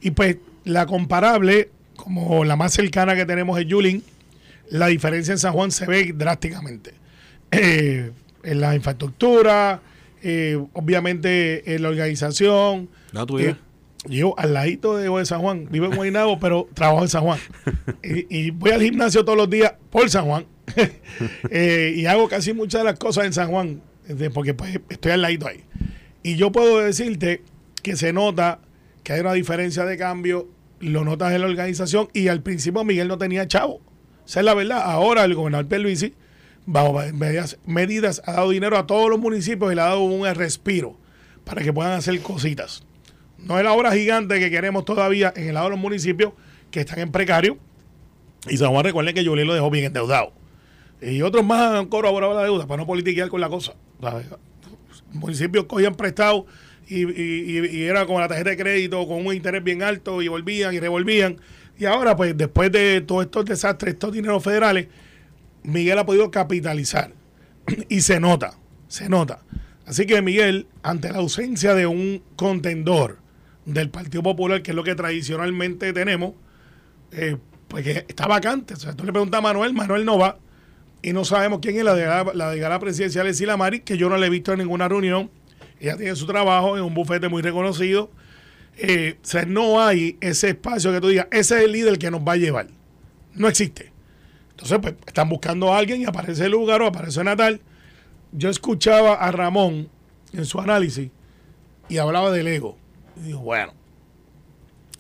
[0.01, 4.03] Y pues la comparable, como la más cercana que tenemos es Yulín,
[4.69, 6.93] la diferencia en San Juan se ve drásticamente.
[7.51, 8.11] Eh,
[8.43, 9.81] en la infraestructura,
[10.21, 12.89] eh, obviamente en la organización.
[13.11, 13.55] No, tú eh,
[14.07, 17.39] yo al ladito de, San Juan, vivo en Guaynabo, pero trabajo en San Juan.
[18.03, 20.45] y voy al gimnasio todos los días por San Juan.
[21.49, 23.81] Eh, y hago casi muchas de las cosas en San Juan,
[24.33, 25.63] porque pues, estoy al lado ahí.
[26.23, 27.41] Y yo puedo decirte
[27.81, 28.59] que se nota
[29.03, 30.49] que hay una diferencia de cambio,
[30.79, 33.79] lo notas en la organización, y al principio Miguel no tenía chavo.
[34.27, 34.81] Esa es la verdad.
[34.83, 36.13] Ahora el gobernador Pierluisi,
[36.65, 40.25] bajo medidas, medidas, ha dado dinero a todos los municipios y le ha dado un
[40.33, 40.97] respiro
[41.43, 42.83] para que puedan hacer cositas.
[43.37, 46.33] No es la obra gigante que queremos todavía en el lado de los municipios
[46.71, 47.57] que están en precario.
[48.49, 50.33] Y San Juan recuerden que Julián lo dejó bien endeudado.
[51.05, 53.73] Y otros más han cobrado la deuda para no politiquear con la cosa.
[55.13, 56.47] Municipios cogían prestado
[56.87, 60.79] y, era como la tarjeta de crédito con un interés bien alto y volvían y
[60.79, 61.37] revolvían.
[61.77, 64.87] Y ahora, pues, después de todos estos desastres, estos dineros federales,
[65.63, 67.11] Miguel ha podido capitalizar.
[67.89, 69.43] y se nota, se nota.
[69.85, 73.19] Así que Miguel, ante la ausencia de un contendor
[73.65, 76.33] del Partido Popular, que es lo que tradicionalmente tenemos,
[77.11, 77.37] eh,
[77.67, 78.73] pues está vacante.
[78.73, 80.39] O sea, tú le preguntas a Manuel, Manuel no va
[81.05, 84.09] y no sabemos quién es la de la delegada presidencial de Sila Mari, que yo
[84.09, 85.29] no la he visto en ninguna reunión.
[85.79, 88.09] Ella tiene su trabajo en un bufete muy reconocido.
[88.75, 92.09] Eh, o sea, no hay ese espacio que tú digas, ese es el líder que
[92.09, 92.69] nos va a llevar.
[93.35, 93.91] No existe.
[94.49, 97.61] Entonces, pues están buscando a alguien y aparece lugar o aparece Natal.
[98.31, 99.89] Yo escuchaba a Ramón
[100.33, 101.11] en su análisis
[101.87, 102.79] y hablaba del ego.
[103.15, 103.75] Y digo, bueno,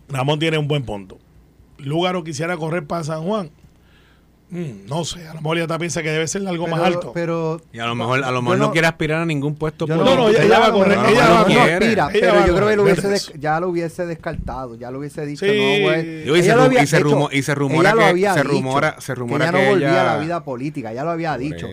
[0.07, 1.17] Ramón tiene un buen punto.
[1.79, 3.49] Lugaro quisiera correr para San Juan
[4.55, 7.11] Mm, no sé, a lo mejor ella piensa que debe ser algo más alto.
[7.13, 10.15] Pero, y a lo mejor, a lo mejor no, quiere aspirar a ningún puesto político.
[10.15, 10.97] No, no, ella, va a correr.
[11.09, 14.99] ella a aspira, pero yo creo que lo hubiese ya lo hubiese descartado, ya lo
[14.99, 15.45] hubiese dicho.
[15.45, 15.51] Sí.
[16.25, 19.51] No, y, se, había, y, se rumo, y se rumora que se rumora, se rumora
[19.51, 21.67] que ella no volvía a la vida política, ya lo había dicho.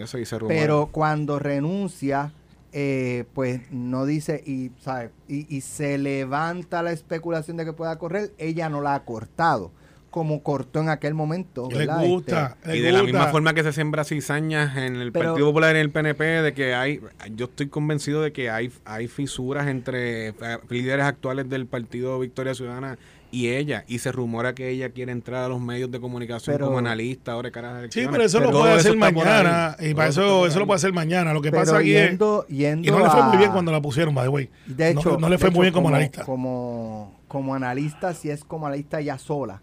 [0.49, 2.33] pero cuando renuncia
[2.75, 5.11] eh, pues no dice y, ¿sabe?
[5.29, 9.71] y y se levanta la especulación de que pueda correr, ella no la ha cortado
[10.13, 11.71] como cortó en aquel momento.
[12.05, 12.59] Gusta.
[12.63, 15.79] Este, y de la misma forma que se siembra cizañas en el Partido Popular y
[15.79, 17.01] en el PNP, de que hay,
[17.35, 20.35] yo estoy convencido de que hay, hay fisuras entre eh,
[20.69, 22.99] líderes actuales del Partido Victoria Ciudadana
[23.31, 26.77] y ella, y se rumora que ella quiere entrar a los medios de comunicación como
[26.77, 30.59] analista ahora de cara Sí, pero eso lo puede hacer mañana, y para eso, eso
[30.59, 31.33] lo puede hacer mañana.
[31.33, 32.13] Lo que pasa aquí es.
[32.13, 34.51] y no le fue muy bien cuando la pusieron, by the way.
[34.67, 36.27] De hecho, no, le fue muy bien como, analista.
[36.27, 39.63] Como, como analista, si es como analista ya sola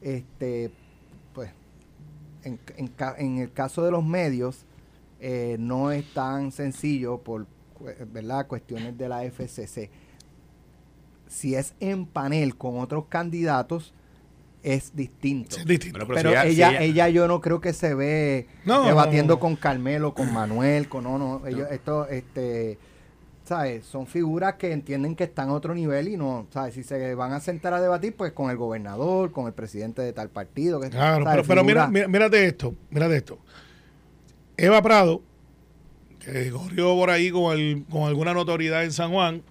[0.00, 0.70] este,
[1.34, 1.50] pues,
[2.44, 4.64] en, en, el caso de los medios,
[5.20, 7.46] eh, no es tan sencillo por
[8.12, 8.46] ¿verdad?
[8.46, 9.90] cuestiones de la FCC.
[11.28, 13.94] Si es en panel con otros candidatos,
[14.62, 15.56] es distinto.
[15.66, 21.04] Pero, ella, ella, yo no creo que se ve debatiendo con Carmelo, con Manuel, con
[21.04, 22.78] no, no, ellos, esto, este,
[23.82, 26.74] son figuras que entienden que están a otro nivel y no, ¿sabes?
[26.74, 30.12] Si se van a sentar a debatir, pues con el gobernador, con el presidente de
[30.12, 30.80] tal partido.
[30.80, 33.38] claro, pero, mira, mírate esto, mírate esto.
[34.56, 35.22] Eva Prado,
[36.20, 39.42] que corrió por ahí con, con alguna notoriedad en San Juan,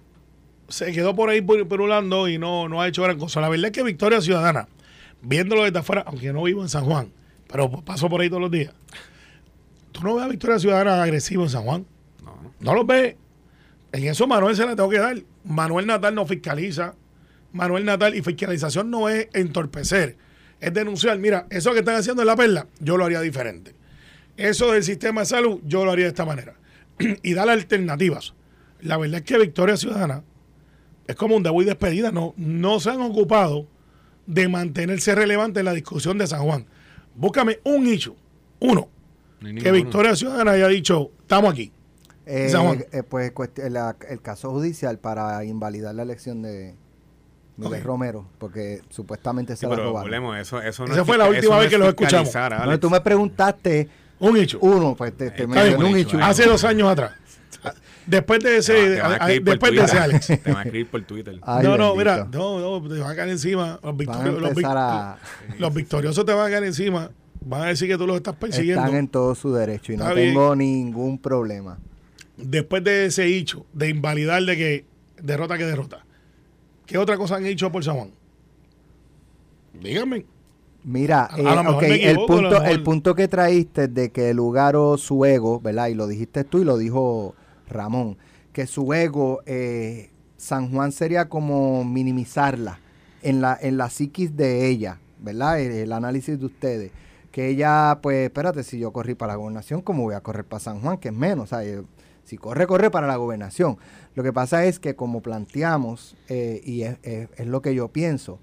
[0.68, 3.40] se quedó por ahí perulando y no, no ha hecho gran cosa.
[3.40, 4.68] La verdad es que Victoria Ciudadana,
[5.20, 7.12] viéndolo desde afuera, aunque no vivo en San Juan,
[7.48, 8.72] pero paso por ahí todos los días,
[9.92, 11.86] tú no ves a Victoria Ciudadana agresivo en San Juan.
[12.24, 13.16] No, no lo ves.
[13.92, 15.16] En eso Manuel se la tengo que dar.
[15.44, 16.94] Manuel Natal no fiscaliza.
[17.52, 20.16] Manuel Natal y fiscalización no es entorpecer,
[20.60, 23.74] es denunciar, mira, eso que están haciendo en la perla, yo lo haría diferente.
[24.36, 26.54] Eso del sistema de salud, yo lo haría de esta manera.
[27.22, 28.34] y dar alternativas.
[28.80, 30.22] La verdad es que Victoria Ciudadana
[31.06, 32.12] es como un debut y despedida.
[32.12, 33.66] No, no se han ocupado
[34.26, 36.66] de mantenerse relevante en la discusión de San Juan.
[37.14, 38.16] Búscame un hecho,
[38.60, 38.88] uno,
[39.40, 39.72] No que.
[39.72, 41.72] Victoria Ciudadana haya dicho, estamos aquí.
[42.32, 43.32] Eh, eh, pues
[43.70, 46.74] la- el caso judicial para invalidar la elección de
[47.56, 47.82] Miguel.
[47.82, 50.08] Romero, porque supuestamente se Sí, la pero robaron.
[50.08, 52.32] volvemos, eso, eso no Esa es fue la última no vez es que los escuchamos.
[52.66, 53.88] No, tú me preguntaste
[54.20, 54.58] Un hecho.
[54.62, 55.56] uno, pues te, te un
[55.96, 56.22] hecho, ahí.
[56.22, 57.12] Hace dos años atrás.
[58.06, 59.98] Después de ese, a después de ese.
[59.98, 60.26] Alex.
[60.42, 61.38] Te van a escribir por Twitter.
[61.42, 61.96] Ay, no, no, bendito.
[61.96, 63.78] mira, no, no, te van a caer encima.
[63.82, 65.18] Los, victoriosos, los, empezar vic- a...
[65.58, 67.10] los victoriosos te van a caer encima.
[67.42, 68.82] Van a decir que tú los estás persiguiendo.
[68.84, 70.28] Están en todo su derecho y no bien.
[70.28, 71.78] tengo ningún problema.
[72.44, 74.84] Después de ese hecho, de invalidar de que
[75.22, 76.04] derrota que derrota.
[76.86, 78.10] ¿Qué otra cosa han hecho por San Juan?
[79.80, 80.26] Díganme.
[80.82, 85.24] Mira, A- a eh, el, punto, mejor- el punto que traíste de que Lugaro, su
[85.24, 85.88] ego, ¿verdad?
[85.88, 87.34] Y lo dijiste tú y lo dijo
[87.68, 88.16] Ramón,
[88.52, 92.80] que su ego, eh, San Juan sería como minimizarla
[93.22, 95.60] en la, en la psiquis de ella, ¿verdad?
[95.60, 96.90] El, el análisis de ustedes.
[97.30, 100.60] Que ella, pues, espérate, si yo corrí para la gobernación, ¿cómo voy a correr para
[100.60, 100.96] San Juan?
[100.96, 101.84] Que es menos, o sea, yo-
[102.30, 103.76] si corre, corre para la gobernación.
[104.14, 107.88] Lo que pasa es que como planteamos, eh, y es- es- es lo que yo
[107.88, 108.38] pienso,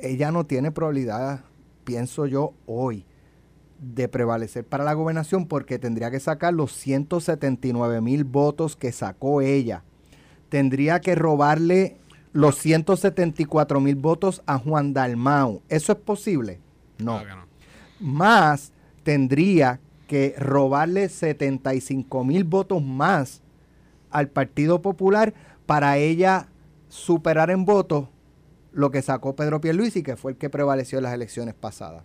[0.00, 1.44] ella no tiene probabilidad,
[1.84, 3.06] pienso yo, hoy,
[3.78, 9.40] de prevalecer para la gobernación porque tendría que sacar los 179 mil votos que sacó
[9.40, 9.84] ella.
[10.48, 11.96] Tendría que robarle
[12.32, 15.62] los 174 mil votos a Juan Dalmau.
[15.68, 16.58] ¿Eso es posible?
[16.98, 17.20] No.
[17.20, 17.46] Claro no.
[18.00, 23.42] Más tendría que robarle 75 mil votos más
[24.10, 25.34] al Partido Popular
[25.66, 26.48] para ella
[26.88, 28.08] superar en votos
[28.72, 32.02] lo que sacó Pedro Pierluisi, que fue el que prevaleció en las elecciones pasadas.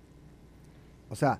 [1.10, 1.39] O sea,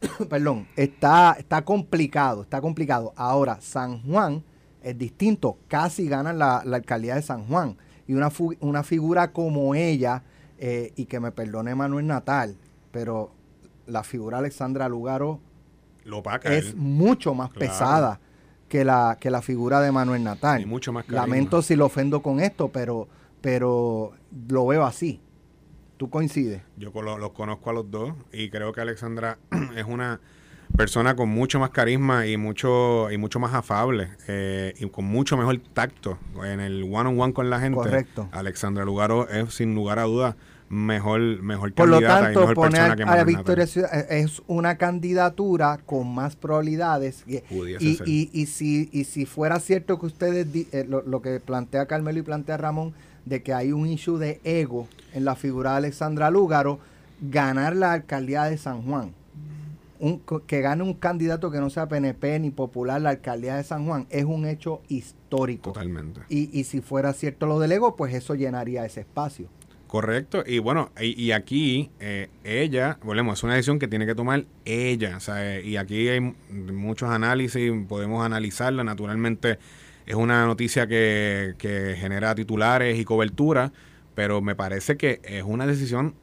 [0.28, 3.12] perdón, está, está complicado, está complicado.
[3.14, 4.42] Ahora, San Juan
[4.82, 7.76] es distinto, casi gana la, alcaldía de San Juan.
[8.08, 10.24] Y una figura como ella,
[10.58, 12.56] eh, y que me perdone Manuel Natal,
[12.90, 13.30] pero
[13.86, 15.45] la figura Alexandra Lugaro
[16.06, 16.76] Lo opaca es él.
[16.76, 17.60] mucho más Claro.
[17.66, 18.20] pesada
[18.68, 20.60] que la, que la figura de Manuel Natal.
[20.62, 21.26] Y mucho más carisma.
[21.26, 23.08] Lamento si lo ofendo con esto, pero,
[23.40, 24.12] pero
[24.48, 25.20] lo veo así.
[25.96, 26.62] ¿Tú coincides?
[26.76, 29.38] Yo los conozco a los dos y creo que Alexandra
[29.76, 30.20] es una
[30.76, 35.36] persona con mucho más carisma y mucho y mucho más afable eh, y con mucho
[35.36, 37.78] mejor tacto en el one on one con la gente.
[37.78, 38.28] Correcto.
[38.32, 40.34] Alexandra Lugaro es sin lugar a dudas
[40.68, 43.66] mejor mejor Por lo candidata y tanto, mejor poner persona que a la Victoria.
[43.66, 47.24] Ciudad eh, es una candidatura con más probabilidades.
[47.26, 47.36] Y,
[47.80, 51.86] y, y- y si, y si fuera cierto que ustedes, eh, lo, lo que plantea
[51.86, 55.76] Carmelo y plantea Ramón, de que hay un issue de ego en la figura de
[55.78, 56.78] Alexandra Lúgaro,
[57.20, 59.12] ganar la alcaldía de San Juan.
[59.98, 63.86] Un, que gane un candidato que no sea PNP ni popular la alcaldía de San
[63.86, 65.72] Juan es un hecho histórico.
[65.72, 66.20] Totalmente.
[66.28, 69.46] Y, y si fuera cierto lo del ego, pues eso llenaría ese espacio.
[69.86, 74.44] Correcto, y bueno, y, aquí eh, ella, volvemos, es una decisión que tiene que tomar
[74.64, 79.60] ella, sea, eh, y aquí hay muchos análisis, podemos analizarla, naturalmente
[80.04, 83.72] es una noticia que, que genera titulares y cobertura,
[84.16, 86.16] pero me parece que es una decisión,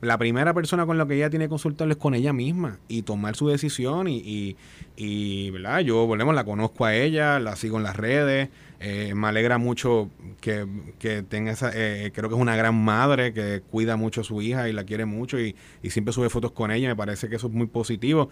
[0.00, 3.02] la primera persona con la que ella tiene que consultarlo es con ella misma y
[3.02, 4.56] tomar su decisión y, y,
[4.96, 5.80] y, ¿verdad?
[5.80, 8.50] Yo, volvemos, la conozco a ella, la sigo en las redes,
[8.86, 10.10] eh, me alegra mucho
[10.42, 10.66] que,
[10.98, 14.42] que tenga esa, eh, creo que es una gran madre que cuida mucho a su
[14.42, 17.36] hija y la quiere mucho y, y siempre sube fotos con ella, me parece que
[17.36, 18.28] eso es muy positivo.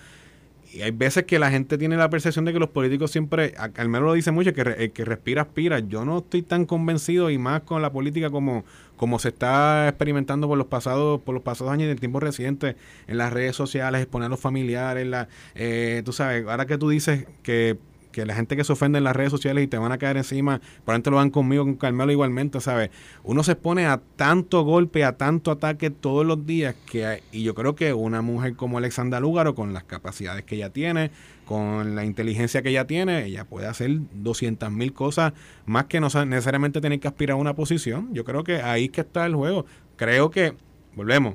[0.71, 3.89] Y hay veces que la gente tiene la percepción de que los políticos siempre, al
[3.89, 5.79] menos lo dice mucho, que el que respira aspira.
[5.81, 8.65] Yo no estoy tan convencido y más con la política como,
[8.97, 12.77] como se está experimentando por los pasados, por los pasados años y en tiempos recientes,
[13.07, 16.91] en las redes sociales, exponer a los familiares, la, eh, tú sabes, ahora que tú
[16.91, 17.79] dices que
[18.13, 20.17] que la gente que se ofende en las redes sociales y te van a caer
[20.19, 22.91] encima, probablemente lo van conmigo, con Carmelo igualmente, ¿sabes?
[23.25, 27.55] Uno se expone a tanto golpe, a tanto ataque todos los días, que y yo
[27.55, 31.11] creo que una mujer como Alexandra Lúgaro, con las capacidades que ella tiene,
[31.47, 35.33] con la inteligencia que ella tiene, ella puede hacer 200 mil cosas
[35.67, 38.09] más que no sa- necesariamente tener que aspirar a una posición.
[38.15, 39.67] Yo creo que ahí es que está el juego.
[39.97, 40.55] Creo que,
[40.95, 41.35] volvemos,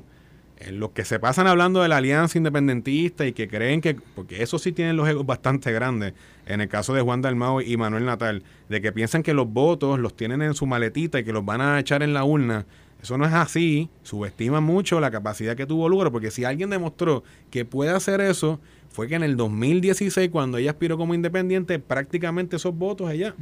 [0.72, 4.58] los que se pasan hablando de la alianza independentista y que creen que, porque eso
[4.58, 6.14] sí tienen los egos bastante grandes,
[6.46, 9.98] en el caso de Juan Dalmao y Manuel Natal, de que piensan que los votos
[9.98, 12.66] los tienen en su maletita y que los van a echar en la urna.
[13.00, 17.22] Eso no es así, subestiman mucho la capacidad que tuvo Lugaro, porque si alguien demostró
[17.50, 18.58] que puede hacer eso,
[18.90, 23.34] fue que en el 2016, cuando ella aspiró como independiente, prácticamente esos votos ella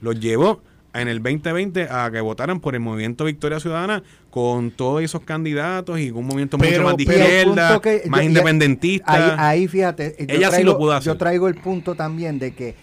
[0.00, 0.60] los llevó
[0.94, 5.98] en el 2020 a que votaran por el movimiento Victoria Ciudadana con todos esos candidatos
[5.98, 9.12] y un movimiento mucho Pero- más de izquierda, que- más yo- independentista.
[9.12, 11.12] Ahí, ahí fíjate, yo Ella sí lo pudo hacer.
[11.12, 12.74] Yo traigo el punto también de que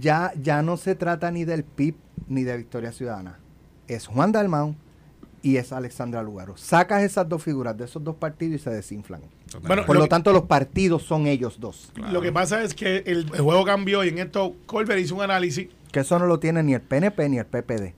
[0.00, 1.94] ya, ya no se trata ni del PIB
[2.28, 3.38] ni de Victoria Ciudadana.
[3.88, 4.74] Es Juan Dalmau
[5.42, 6.56] y es Alexandra Lugaro.
[6.56, 9.22] Sacas esas dos figuras de esos dos partidos y se desinflan.
[9.66, 11.92] Bueno, Por lo lo, que- tanto, los partidos son ellos dos.
[12.12, 15.22] Lo que pasa es que el, el juego cambió y en esto Colbert hizo un
[15.22, 15.68] análisis.
[15.92, 17.94] Que eso no lo tiene ni el PNP ni el PPD.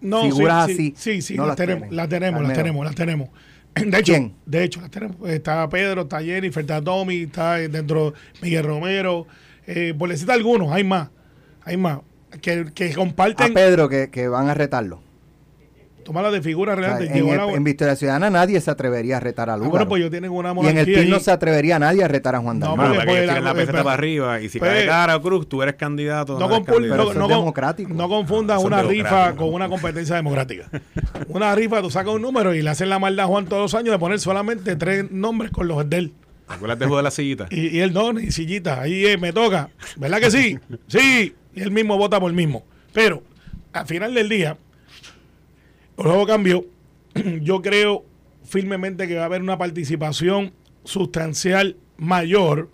[0.00, 1.96] No, Figuras sí, así, Sí, sí, no las, tenemos, tienen.
[1.96, 3.28] las tenemos, las tenemos, las tenemos.
[3.74, 4.34] De hecho, ¿Quién?
[4.46, 5.28] de hecho, las tenemos.
[5.28, 9.26] Está Pedro, está Jennifer, está Tommy, está dentro Miguel Romero.
[9.66, 11.08] Eh, por decirte algunos, hay más.
[11.64, 12.00] Hay más.
[12.40, 13.52] Que, que A comparten.
[13.54, 15.00] Pedro que, que van a retarlo.
[16.04, 17.16] Tómala de figura O sea, real.
[17.16, 19.70] en, la- en Victoria Ciudadana nadie se atrevería a retar a Ah, Lugaro.
[19.70, 22.34] bueno, pues yo tienen una y en el PIB no se atrevería nadie a retar
[22.34, 22.86] a Juan No, Dalmau.
[22.88, 24.86] Bueno, porque para que pues, tiren la la- peseta para arriba y si pues, cae
[24.86, 26.38] cara o cruz, tú eres candidato.
[26.38, 26.80] No, eres candidato.
[26.90, 27.94] Pero no, eso no con- democrático.
[27.94, 30.68] no confundas Eso es una rifa con una competencia democrática.
[31.28, 33.74] una rifa, tú sacas un número y le hacen la maldad a Juan todos los
[33.74, 36.12] años de poner solamente tres nombres con los de él.
[36.46, 37.46] ¿Te acuerdas de juego de la sillita?
[37.50, 39.70] Y, y él no, ni sillita, ahí eh, me toca.
[39.96, 40.58] ¿Verdad que sí?
[40.88, 41.34] Sí.
[41.54, 42.64] Y él mismo vota por el mismo.
[42.92, 43.22] Pero
[43.72, 44.56] al final del día,
[45.98, 46.64] el juego cambió.
[47.42, 48.04] Yo creo
[48.44, 50.52] firmemente que va a haber una participación
[50.84, 52.70] sustancial mayor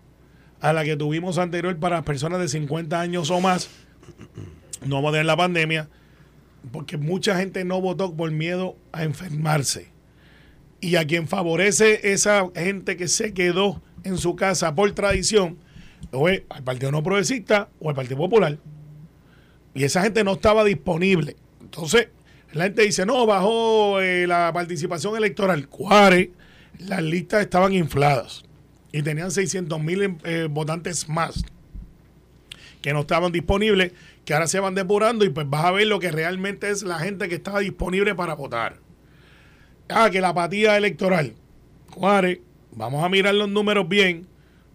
[0.61, 3.71] a la que tuvimos anterior para personas de 50 años o más.
[4.85, 5.89] No vamos a tener la pandemia,
[6.73, 9.89] porque mucha gente no votó por miedo a enfermarse.
[10.81, 15.59] Y a quien favorece esa gente que se quedó en su casa por tradición,
[16.11, 18.59] o es al Partido No Progresista o al Partido Popular.
[19.75, 21.37] Y esa gente no estaba disponible.
[21.61, 22.09] Entonces,
[22.53, 25.69] la gente dice, no, bajó eh, la participación electoral.
[25.69, 26.33] Cuare,
[26.79, 28.45] las listas estaban infladas
[28.93, 31.45] y tenían 600 mil eh, votantes más
[32.81, 33.93] que no estaban disponibles,
[34.25, 36.99] que ahora se van depurando y pues vas a ver lo que realmente es la
[36.99, 38.79] gente que estaba disponible para votar.
[39.89, 41.35] Ah, que la apatía electoral.
[41.91, 42.39] Juárez,
[42.73, 44.27] vamos a mirar los números bien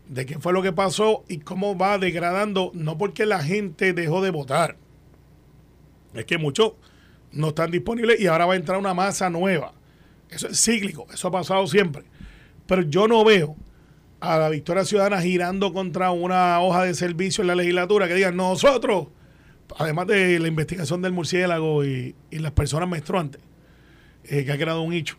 [0.08, 4.22] de qué fue lo que pasó y cómo va degradando, no porque la gente dejó
[4.22, 4.78] de votar,
[6.14, 6.74] es que muchos
[7.36, 9.74] no están disponibles y ahora va a entrar una masa nueva.
[10.30, 12.04] Eso es cíclico, eso ha pasado siempre.
[12.66, 13.56] Pero yo no veo
[14.20, 18.36] a la Victoria Ciudadana girando contra una hoja de servicio en la legislatura que digan
[18.36, 19.08] nosotros,
[19.78, 23.42] además de la investigación del murciélago y, y las personas menstruantes,
[24.24, 25.18] eh, que ha creado un hecho,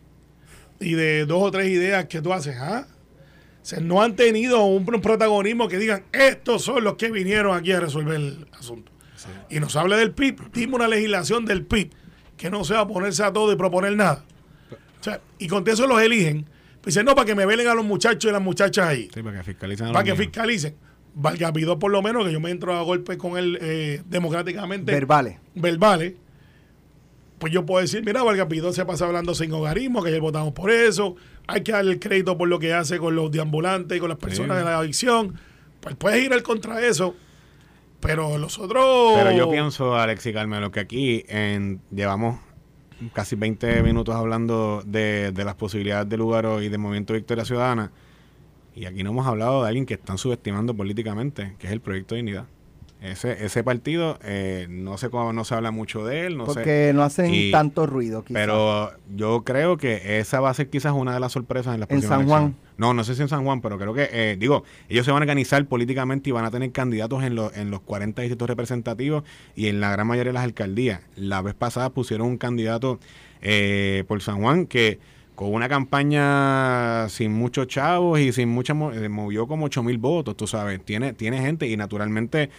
[0.79, 2.87] y de dos o tres ideas que tú haces, ¿ah?
[3.61, 7.73] O sea, no han tenido un, protagonismo que digan, estos son los que vinieron aquí
[7.73, 8.93] a resolver el asunto.
[9.49, 11.91] Y nos habla del PIB, dime una legislación del PIB
[12.37, 14.23] que no sea ponerse a todo y proponer nada.
[14.99, 16.47] O sea, y con eso los eligen.
[16.85, 19.09] Dicen, no, para que me velen a los muchachos y las muchachas ahí.
[19.13, 20.19] Sí, para que fiscalicen a para que míos.
[20.25, 20.75] fiscalicen.
[21.15, 24.91] Valga pido por lo menos que yo me entro a golpes con él eh, democráticamente.
[24.91, 25.37] Verbales.
[25.55, 26.13] verbales.
[27.39, 30.53] Pues yo puedo decir, mira, Valga Pidó se pasa hablando sin hogarismo, que ayer votamos
[30.53, 31.15] por eso.
[31.47, 34.17] Hay que darle el crédito por lo que hace con los deambulantes y con las
[34.17, 34.63] personas Sí.
[34.63, 35.35] de la adicción.
[35.81, 37.15] Pues puedes ir al contra eso.
[37.99, 39.13] Pero los otros.
[39.15, 42.39] Pero yo pienso, Alex y Carmelo, que aquí en, llevamos
[43.13, 47.91] casi 20 minutos hablando de, de las posibilidades de Lugaro y del movimiento Victoria Ciudadana.
[48.75, 52.13] Y aquí no hemos hablado de alguien que están subestimando políticamente, que es el Proyecto
[52.13, 52.45] de Dignidad.
[52.99, 56.53] Ese, ese partido, eh, no sé cómo no se habla mucho de él, no sé.
[56.53, 58.23] porque no hacen Y- tanto ruido.
[58.23, 58.41] quizás.
[58.41, 61.91] Pero yo creo que esa va a ser quizás una de las sorpresas en las
[61.91, 62.55] ¿En San Juan?
[62.77, 65.21] No, no sé si en San Juan, pero creo que, eh, digo, ellos se van
[65.21, 69.23] a organizar políticamente y van a tener candidatos en, los en los 40 distritos representativos
[69.55, 71.01] y en la gran mayoría de las alcaldías.
[71.15, 72.99] La vez pasada pusieron un candidato
[73.43, 74.99] eh, por San Juan que
[75.35, 80.35] con una campaña sin muchos chavos y sin mucha eh, movió como 8 mil votos,
[80.35, 80.83] tú sabes.
[80.83, 82.49] Tiene, tiene gente y naturalmente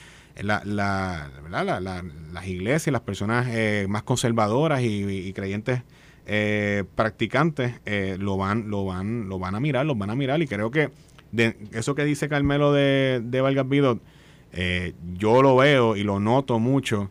[0.43, 1.31] la, la.
[1.51, 5.83] La- la- las iglesias, las personas eh, más conservadoras y, y creyentes
[6.27, 10.43] eh, practicantes eh, lo van lo van lo van a mirar, los van a mirar
[10.43, 10.91] y creo que
[11.33, 14.01] de eso que dice Carmelo de, de Vargas Vidot,
[14.53, 17.11] eh, yo lo veo y lo noto mucho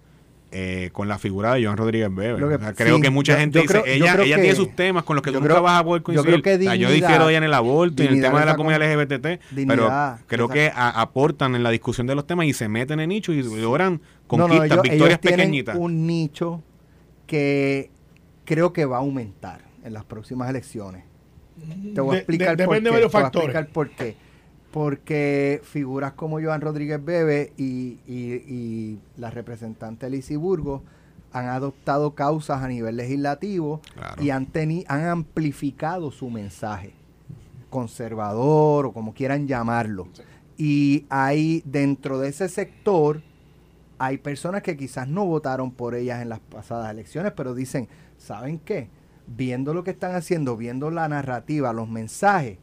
[0.60, 2.40] eh, con la figura de Joan Rodríguez Bebe.
[2.40, 4.26] Lo que- O sea, creo sí, que mucha yo- gente yo dice, creo- ella, creo
[4.26, 6.04] ella que- tiene sus temas con los que tú nunca creo- vas a poder yo
[6.04, 6.42] coincidir.
[6.42, 8.40] creo que O sea, yo difiero de ella en el aborto y en el tema
[8.40, 12.26] de la comunidad LGBT, dignidad, pero creo que a- aportan en la discusión de los
[12.26, 15.78] temas y se meten en nichos y logran No, no, conquistas, ellos- victorias ellos pequeñitas.
[15.78, 16.64] un nicho
[17.26, 17.92] que
[18.46, 21.04] creo que va a aumentar en las próximas elecciones.
[21.94, 22.96] Te voy a explicar de- por depende qué.
[22.98, 24.16] de varios te voy a explicar por qué.
[24.72, 30.82] Porque figuras como Joan Rodríguez Bebe y, y- y la representante Lizy Burgos
[31.32, 34.22] han adoptado causas a nivel legislativo Claro.
[34.24, 34.48] y han,
[34.88, 36.94] han amplificado su mensaje
[37.70, 40.08] conservador o como quieran llamarlo.
[40.58, 43.22] Y hay dentro de ese sector
[44.00, 47.88] hay personas que quizás no votaron por ellas en las pasadas elecciones, pero dicen,
[48.18, 48.90] ¿saben qué?
[49.26, 52.60] Viendo lo que están haciendo, viendo la narrativa, los mensajes,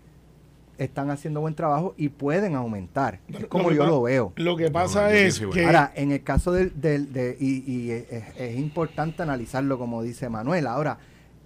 [0.79, 3.20] están haciendo buen trabajo y pueden aumentar.
[3.29, 4.33] Es como yo pa- lo veo.
[4.37, 5.64] Lo que pasa No, es que.
[5.66, 8.07] Ahora, en el caso del, del- de, y, y es,
[8.37, 10.66] es importante analizarlo como dice Manuel.
[10.66, 10.99] Ahora,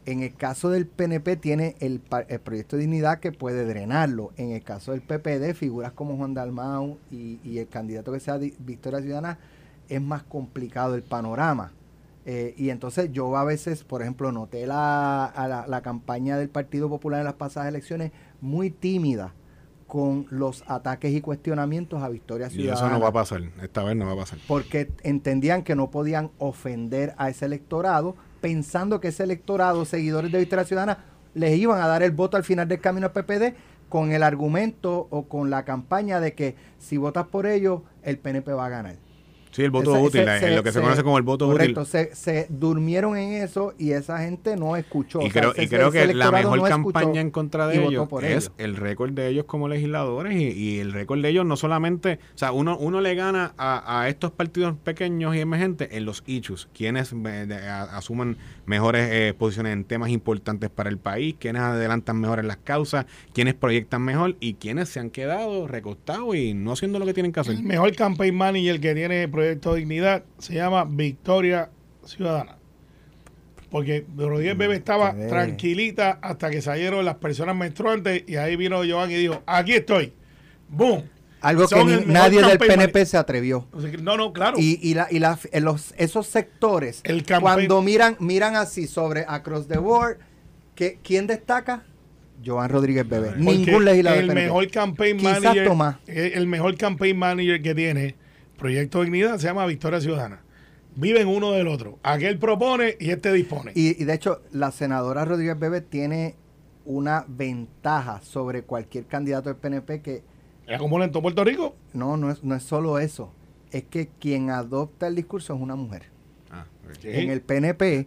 [0.06, 4.32] en el caso del PNP tiene el, el proyecto de dignidad que puede drenarlo.
[4.38, 8.38] En el caso del PPD, figuras como Juan Dalmau y, y el candidato que sea
[8.38, 9.38] Victoria Ciudadana,
[9.90, 11.72] es más complicado el panorama.
[12.24, 16.48] Eh, y entonces yo a veces, por ejemplo, noté la, a la, la campaña del
[16.50, 19.34] Partido Popular en las pasadas elecciones muy tímida
[19.86, 23.42] con los ataques y cuestionamientos a Victoria Y Ciudadana eso no va a pasar.
[23.62, 24.38] Esta vez no va a pasar.
[24.46, 30.38] porque entendían que no podían ofender a ese electorado, pensando que ese electorado, seguidores de
[30.38, 33.54] Victoria Ciudadana, les iban a dar el voto al final del camino al PPD
[33.88, 38.52] con el argumento o con la campaña de que si votas por ellos, el PNP
[38.52, 38.96] va a ganar.
[39.50, 41.46] Sí, el voto Ese- útil, ese- se- lo que se, se- conoce como el voto
[41.46, 41.90] Correcto, útil.
[41.90, 45.20] se, se durmieron en eso y esa gente no escuchó.
[45.22, 47.84] Y O sea, creo, ese- y creo que la mejor no campaña en contra de
[47.84, 48.52] ellos es ellos.
[48.58, 52.38] el récord de ellos como legisladores y, y el récord de ellos no solamente, o
[52.38, 56.68] sea, uno, uno le gana a, a estos partidos pequeños y emergentes en los issues,
[56.74, 58.36] quienes eh, asuman
[58.66, 63.06] mejores eh, posiciones en temas importantes para el país, quienes adelantan mejor en las causas,
[63.32, 67.32] quienes proyectan mejor y quienes se han quedado recostados y no haciendo lo que tienen
[67.32, 67.54] que hacer.
[67.56, 71.70] El mejor campaign manager que tiene Proyecto Dignidad se llama Victoria
[72.04, 72.56] Ciudadana.
[73.70, 78.78] Porque Rodríguez Bebe estaba qué- tranquilita hasta que salieron las personas menstruantes y ahí vino
[78.88, 80.12] Joan y dijo, aquí estoy.
[80.68, 81.04] ¡Boom!
[81.40, 83.68] Algo que Son nadie del PNP se atrevió.
[84.02, 84.56] No, no, claro.
[84.58, 89.24] Y, y, la, y la- en los, esos sectores, El cuando miran miran así sobre
[89.28, 90.16] across the board,
[90.74, 91.84] que, ¿quién destaca?
[92.44, 93.28] Joan Rodríguez Bebé.
[93.28, 94.46] Porque Ningún legislador el PNP.
[94.46, 95.96] mejor campaign Quizás manager Tomás.
[96.08, 98.14] eh, el mejor campaign manager que tiene
[98.58, 100.42] Proyecto Dignidad se llama Victoria Ciudadana
[100.96, 105.24] viven uno del otro aquel propone y este dispone Y, y de hecho, la senadora
[105.24, 106.34] Rodríguez Bebe tiene
[106.84, 110.22] una ventaja sobre cualquier candidato del PNP que
[110.66, 111.76] ¿La común en todo Puerto Rico?
[111.94, 113.32] no, no es, no es solo eso.
[113.70, 116.04] Es que quien adopta el discurso es una mujer.
[116.50, 116.66] Ah.
[117.02, 118.06] En el PNP,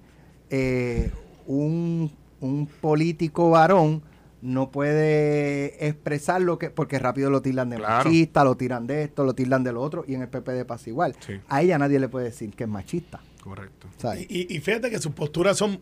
[0.49, 1.11] eh,
[1.47, 4.03] un, un político varón
[4.41, 8.03] no puede expresar lo que, porque rápido lo tildan de Claro.
[8.05, 10.89] machista, lo tiran de esto, lo tildan de lo otro, y en el PPD pasa
[10.89, 11.15] igual.
[11.19, 11.33] Sí.
[11.47, 13.19] A ella nadie le puede decir que es machista.
[13.43, 13.87] Correcto.
[14.29, 15.79] y- y fíjate que sus posturas son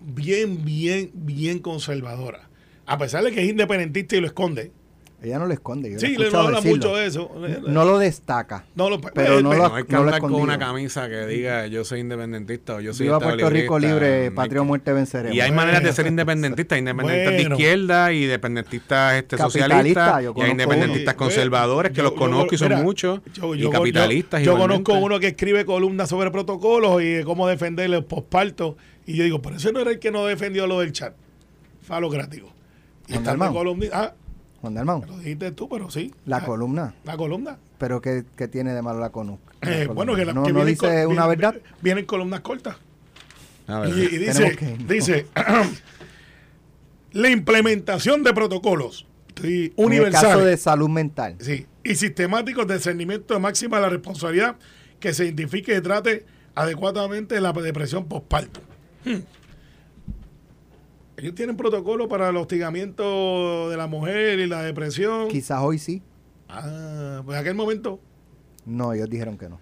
[0.00, 2.42] bien, bien, bien conservadoras.
[2.86, 4.72] A pesar de que es independentista y lo esconde.
[5.20, 5.90] Ella no lo esconde.
[5.90, 7.28] yo Sí, le no habla mucho de eso.
[7.66, 8.64] No lo destaca.
[8.76, 11.08] No lo- pero eh, no lo- No hay que no lo andar con una camisa
[11.08, 14.92] que diga yo soy independentista o yo soy Viva Puerto Rico libre, patria o muerte
[14.92, 15.34] venceremos.
[15.36, 15.62] Y hay Bueno.
[15.62, 17.48] maneras de ser independentistas, independentistas Bueno.
[17.48, 21.18] de izquierda y independentistas este, Capitalista, socialistas, yo y hay independentistas uno.
[21.24, 24.52] conservadores que Yo- los yo- conozco y son mira, muchos, yo- y yo- capitalistas Yo,
[24.52, 28.76] yo conozco uno que escribe columnas sobre protocolos y de cómo defender el posparto.
[29.04, 31.12] Y yo digo, pero ese no era el que no defendió lo del chat
[31.82, 32.52] falocrático.
[33.08, 33.52] Y está Dalmau.
[33.52, 33.86] columna.
[33.92, 34.12] Ah,
[34.60, 36.12] Juan Dalmau, lo dijiste tú, pero sí.
[36.26, 36.94] la Ah, columna.
[37.04, 37.58] La columna.
[37.78, 39.94] Pero ¿qué, qué tiene de malo la, conu- la Eh, columna?
[39.94, 41.54] bueno, que, la, no, que no vienen dice col- una verdad.
[41.80, 42.76] Vienen columnas cortas.
[43.68, 45.26] A ver, Y, y dice, dice
[47.12, 49.06] la implementación de protocolos
[49.40, 51.36] sí, En el caso universales de salud mental.
[51.40, 54.56] sí, y sistemáticos de discernimiento de máxima la responsabilidad
[55.00, 58.60] que se identifique y trate adecuadamente la depresión postparto.
[59.04, 59.18] Hmm.
[61.18, 65.26] Ellos tienen protocolo para el hostigamiento de la mujer y la depresión.
[65.26, 66.00] Quizás hoy sí.
[66.48, 67.98] Ah, pues en aquel momento.
[68.64, 69.58] No, ellos dijeron que no.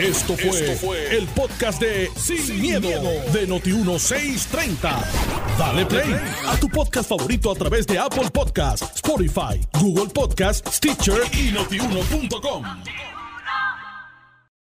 [0.00, 5.04] Esto fue, el podcast de Sin, miedo, de Noti1630.
[5.58, 6.14] Dale play
[6.46, 12.64] a tu podcast favorito a través de Apple Podcasts, Spotify, Google Podcasts, Stitcher y notiuno.com.